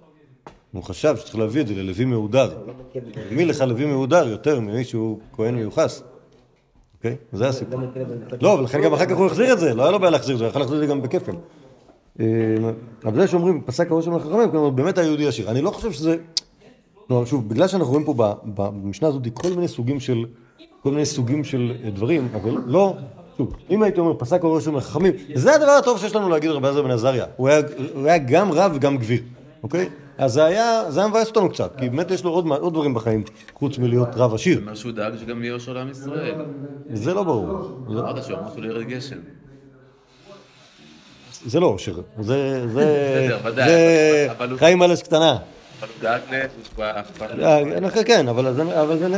[0.72, 2.50] הוא חשב שצריך להביא את זה ללוי מהודר.
[3.30, 6.02] מי לך לוי מהודר יותר ממי שהוא כהן מיוחס?
[6.96, 7.16] אוקיי?
[7.32, 7.80] זה הסיפור.
[8.40, 10.38] לא, ולכן גם אחר כך הוא החזיר את זה, לא היה לו בעיה להחזיר את
[10.38, 11.32] זה, הוא יכול להחזיר את זה גם בכפל.
[12.20, 12.26] אה,
[13.04, 15.50] אבל זה שאומרים, פסק הראש של החכמים, כלומר, באמת היהודי עשיר.
[15.50, 16.16] אני לא חושב שזה...
[17.08, 20.24] כלומר, שוב, בגלל שאנחנו רואים פה במשנה הזאת כל מיני סוגים של,
[20.82, 22.94] כל מיני סוגים של אה, דברים, אבל לא,
[23.36, 26.56] שוב, אם הייתי אומר פסק הראש של החכמים, זה הדבר הטוב שיש לנו להגיד על
[26.56, 27.24] רבי עזר בן עזריה.
[27.38, 27.60] היה,
[27.94, 29.22] הוא היה גם רב וגם גביר,
[29.62, 29.88] אוקיי?
[30.18, 33.24] אז זה היה, זה היה מבאס אותנו קצת, כי באמת יש לו עוד, דברים בחיים,
[33.54, 34.58] חוץ מלהיות רב עשיר.
[34.60, 36.34] אומר שהוא דאג שגם יהיה אושר לעם ישראל.
[36.92, 37.58] זה לא ברור.
[37.92, 39.16] זה- אמרת שהוא אמר שהוא לא ירד גשם.
[41.46, 45.36] זה לא אושר, זה, זה, זה חיים אלס קטנה.
[47.82, 48.54] חושב כן, אבל
[48.98, 49.08] זה,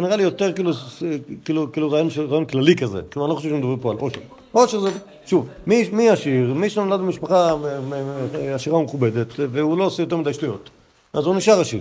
[0.00, 0.72] נראה לי יותר, כאילו,
[1.44, 2.08] כאילו, כאילו רעיון,
[2.44, 3.00] כללי כזה.
[3.12, 4.20] כלומר, אני לא חושב שמדברים פה על עושר.
[4.52, 4.90] עושר זה,
[5.26, 6.54] שוב, מי, עשיר?
[6.54, 7.54] מי שנולד במשפחה
[8.54, 10.70] עשירה ומכובדת, והוא לא עושה יותר מדי שטויות.
[11.12, 11.80] אז הוא נשאר עשיר.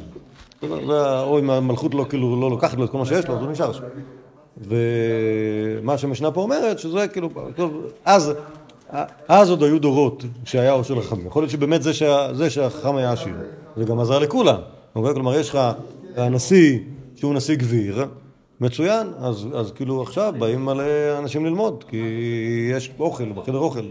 [0.99, 3.51] או אם המלכות לא, כאילו, לא לוקחת לו את כל מה שיש לו, אז הוא
[3.51, 3.83] נשאר עשיר.
[4.57, 7.29] ומה שהמשנה פה אומרת, שזה כאילו,
[8.05, 8.33] אז,
[9.27, 11.27] אז עוד היו דורות שהיה עושר לחכמים.
[11.27, 11.83] יכול להיות שבאמת
[12.33, 13.33] זה שהחכם היה עשיר,
[13.77, 14.59] זה גם עזר לכולם.
[14.95, 15.13] אוקיי?
[15.13, 15.59] כלומר, יש לך
[16.15, 16.79] הנשיא
[17.15, 18.05] שהוא נשיא גביר,
[18.61, 21.97] מצוין, אז, אז כאילו עכשיו באים מלא אנשים ללמוד, כי
[22.71, 23.85] יש אוכל, בחדר אוכל.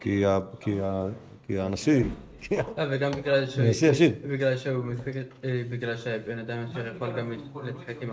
[0.00, 1.06] כי, ה, כי, ה,
[1.46, 2.04] כי הנשיא,
[2.52, 3.58] אה, וגם בגלל ש...
[3.58, 4.12] נשיא עשיר.
[4.28, 5.16] בגלל שהוא מספיק...
[5.44, 6.64] אה, בגלל שבן אדם
[6.96, 7.32] יכול גם
[7.64, 8.10] לשחק עם.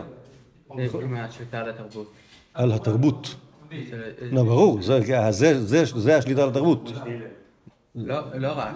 [0.79, 2.11] אה, השליטה על התרבות.
[2.53, 3.35] על התרבות.
[3.71, 3.77] אה,
[4.21, 6.91] לא, ברור, זה השליטה על התרבות.
[7.95, 8.75] לא לא רק.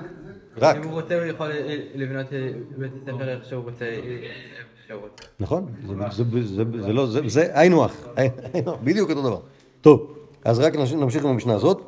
[0.57, 0.75] רק.
[0.75, 3.99] אם הוא רוצה הוא יכול אה, לבנות אה, בית ספר איך שהוא רוצה, אה.
[5.39, 9.39] נכון, זה, זה, זה, זה, זה לא, זה, זה היינו הך, היינו, בדיוק אותו דבר.
[9.81, 10.13] טוב,
[10.45, 11.81] אז רק נמשיך- עם המשנה הזאת.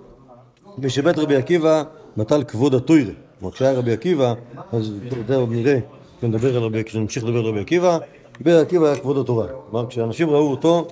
[0.77, 1.83] משבית רבי עקיבא
[2.17, 3.11] נטל כבוד התוירה.
[3.39, 4.33] כלומר, כשהיה רבי עקיבא,
[4.71, 4.93] אז
[5.27, 5.79] זה עוד נראה,
[6.17, 7.97] כשנדבר על רבי, כשנמשיך לדבר על רבי עקיבא,
[8.41, 9.47] רבי עקיבא היה כבוד התורה.
[9.69, 10.87] כלומר, כשאנשים ראו אותו,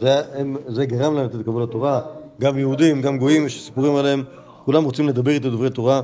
[0.00, 2.00] זה, הם, זה גרם להם לתת כבוד לתורה.
[2.40, 4.24] גם יהודים, גם גויים, יש סיפורים עליהם,
[4.64, 6.00] כולם רוצים לדבר איתו דברי תורה.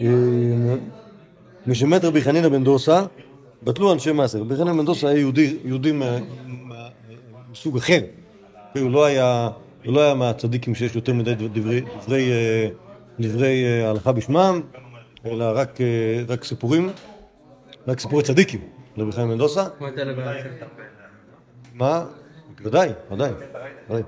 [0.00, 0.06] אה,
[1.66, 3.04] משמת רבי חנינא בן דוסה,
[3.62, 4.40] בטלו אנשי מעשר.
[4.40, 5.18] רבי חנינא בן דוסה היה
[5.64, 5.92] יהודי,
[7.50, 8.00] מסוג אחר.
[8.78, 9.50] הוא לא היה,
[9.84, 12.68] הוא לא היה מהצדיקים שיש יותר מדי דברי, דברי, אה,
[13.20, 14.60] דברי אה, הלכה בשמם,
[15.26, 15.78] אלא רק,
[16.28, 16.90] רק סיפורים,
[17.88, 18.60] רק סיפורי צדיקים
[18.96, 19.68] לרבי חנינא בן דוסה.
[19.78, 20.84] כמו זה לבן של תרבות.
[21.74, 22.04] מה?
[22.64, 23.30] ודאי, ודאי,
[23.90, 24.02] ודאי.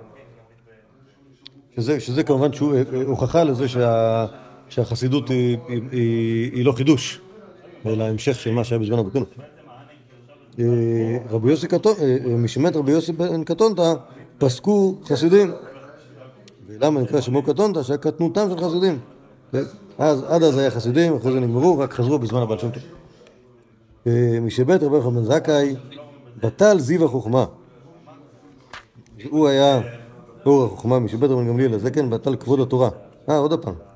[1.76, 2.50] שזה, שזה כמובן
[3.06, 4.26] הוכחה לזה שה,
[4.70, 7.20] שהחסידות היא, היא, היא, היא לא חידוש,
[7.86, 9.24] אלא המשך של מה שהיה בזמן אבותינו.
[10.58, 10.64] אה,
[11.30, 13.94] רבי יוסי קטון, אה, אה, משמת רבי יוסי בן קטונתא
[14.38, 15.52] פסקו חסידים.
[16.66, 17.82] ולמה נקרא שמו קטונתא?
[17.82, 18.98] שהיה קטנותם של חסידים.
[19.98, 22.82] אז, עד אז היה חסידים, אחרי זה נגמרו, רק חזרו בזמן הבעל שם טוב.
[24.06, 25.74] אה, משבית רבי יוחנן זכאי,
[26.42, 27.44] בטל זיו החוכמה.
[29.30, 29.80] הוא היה
[30.46, 32.90] אור החוכמה משבית רבן גמליאל, זה כן, בטל כבוד התורה.
[33.28, 33.89] אה, עוד פעם.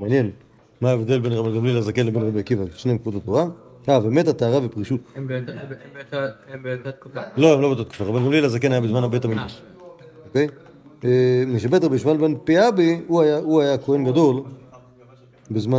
[0.00, 0.30] מעניין.
[0.80, 2.64] מה ההבדל בין רבן גמליאל הזקן לבין רבי עקיבא?
[2.76, 3.44] שניהם כבוד התורה.
[3.88, 5.00] אה, ומתה טהרה ופרישות.
[5.16, 5.26] הם
[6.62, 7.20] באותה- תקופה.
[7.36, 8.04] לא, הם לא באותה תקופה.
[8.04, 9.62] רבן גמליאל הזקן היה בזמן בית המקדש.
[10.28, 10.48] אוקיי?
[11.04, 11.10] אה,
[11.46, 13.22] משבית רבי ישמעאל בן פיאבי, הוא
[13.62, 14.42] היה- כהן גדול
[15.50, 15.78] בזמן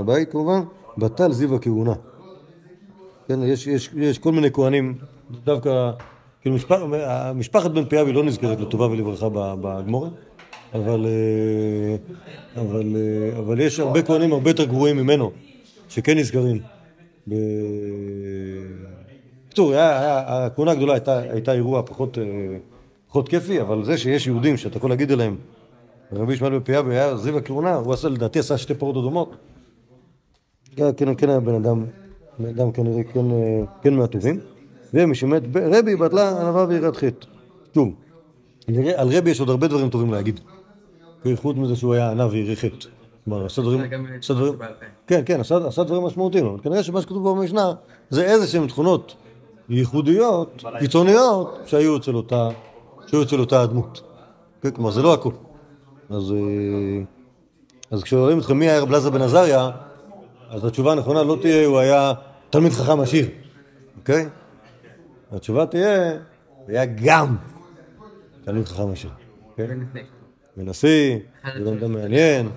[0.00, 0.60] הבית כמובן,
[0.98, 1.92] בטל זיו הכהונה.
[3.28, 3.38] כן,
[3.96, 4.94] יש, כל מיני כהנים,
[5.44, 5.90] דווקא,
[6.40, 6.80] כאילו משפח,
[7.34, 10.08] משפחת בן פיאבי לא נזכרת לטובה ולברכה בגמורה,
[10.74, 11.96] אבל, אה,
[12.62, 15.30] אבל, אה, אבל יש הרבה כהנים הרבה יותר גרועים ממנו,
[15.88, 16.60] שכן נזכרים.
[17.28, 17.34] ב-
[19.46, 22.24] בקיצור, הכהונה הגדולה הייתה, הייתה אירוע פחות, אה,
[23.08, 25.36] פחות כיפי, אבל זה שיש יהודים שאתה יכול להגיד עליהם,
[26.12, 29.36] רבי ישמעאל בן פיאבי היה זיו הכהונה, הוא עשה, לדעתי עשה שתי פרות אדומות.
[30.76, 31.84] כן, כן, היה בן אדם,
[32.38, 33.20] בן אדם כנראה כן,
[33.82, 34.40] כן מהטובים.
[34.94, 37.26] ומשמת רבי בטלה ענווה ויראת חטא.
[37.74, 37.94] שוב,
[38.96, 40.40] על רבי יש עוד הרבה דברים טובים להגיד.
[41.36, 42.88] חוץ מזה שהוא היה ענה וירא חטא.
[43.24, 44.86] כלומר, עשה דברים, עשה.
[45.06, 47.72] כן, כן, עשה, עשה דברים משמעותיים, אבל כנראה שמה שכתוב במשנה
[48.10, 49.14] זה איזה שהן תכונות
[49.68, 52.48] ייחודיות, קיצוניות, שהיו אצל אותה,
[53.06, 54.02] שהיו אצל אותה הדמות.
[54.62, 55.34] כן, כלומר, זה לא הכול.
[56.10, 57.02] אז, אה,
[57.90, 59.70] אז כששואלים אתכם מי היה רב אלעזר בן עזריה,
[60.50, 62.12] אז התשובה הנכונה לא תהיה הוא היה
[62.50, 63.28] תלמיד חכם עשיר,
[63.98, 64.28] אוקיי?
[65.32, 67.36] התשובה תהיה, הוא היה גם
[68.44, 69.10] תלמיד חכם עשיר.
[69.56, 69.78] כן?
[70.56, 71.18] ונשיא,
[71.58, 72.48] זה אדם מעניין.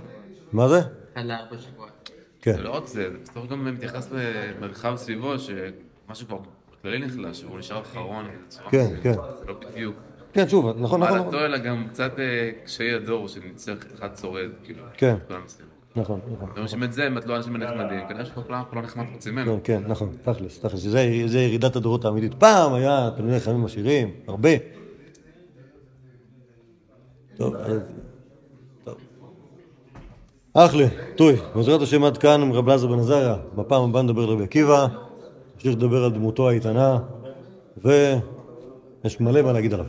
[0.51, 0.79] מה זה?
[0.79, 2.09] אחד לארבע שבועות.
[2.41, 2.53] כן.
[2.53, 6.37] זה לא רק זה, זה בסוף גם מתייחס למרחב סביבו, שמשהו כבר
[6.79, 8.25] בכללי נחלש, שהוא נשאר אחרון.
[8.69, 8.87] כן.
[9.03, 9.13] כן.
[9.13, 9.95] זה לא בדיוק.
[10.33, 11.19] כן, שוב, נכון, נכון, נכון.
[11.19, 14.83] מעלתו אלא גם קצת אה, קשיי הדור, שנצטרך אחד שורד, כאילו.
[14.97, 15.15] כן.
[15.95, 16.49] נכון, נכון.
[16.65, 19.59] זאת אומרת זה, אם את לא אנשים נחמדים, כנראה שכולם לא נחמד חוץ ממנו.
[19.63, 22.33] כן, כן, נכון, תכלס, תכלס, זה, זה ירידת הדורות האמיתית.
[22.33, 24.49] פעם היה תלמידי חכמים עשירים, הרבה.
[27.37, 27.79] טוב, אז...
[28.83, 28.95] טוב.
[30.53, 30.85] אחלה,
[31.15, 33.35] טוי, בעזרת השם עד כאן עם רב אלעזר בן עזריה.
[33.55, 34.87] בפעם הבאה נדבר על רבי עקיבא,
[35.55, 36.99] נמשיך לדבר על דמותו האיתנה,
[37.77, 39.85] ויש מלא מה להגיד עליו.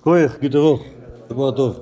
[0.00, 0.82] כוח, גיטרוך,
[1.28, 1.80] שבוע טוב.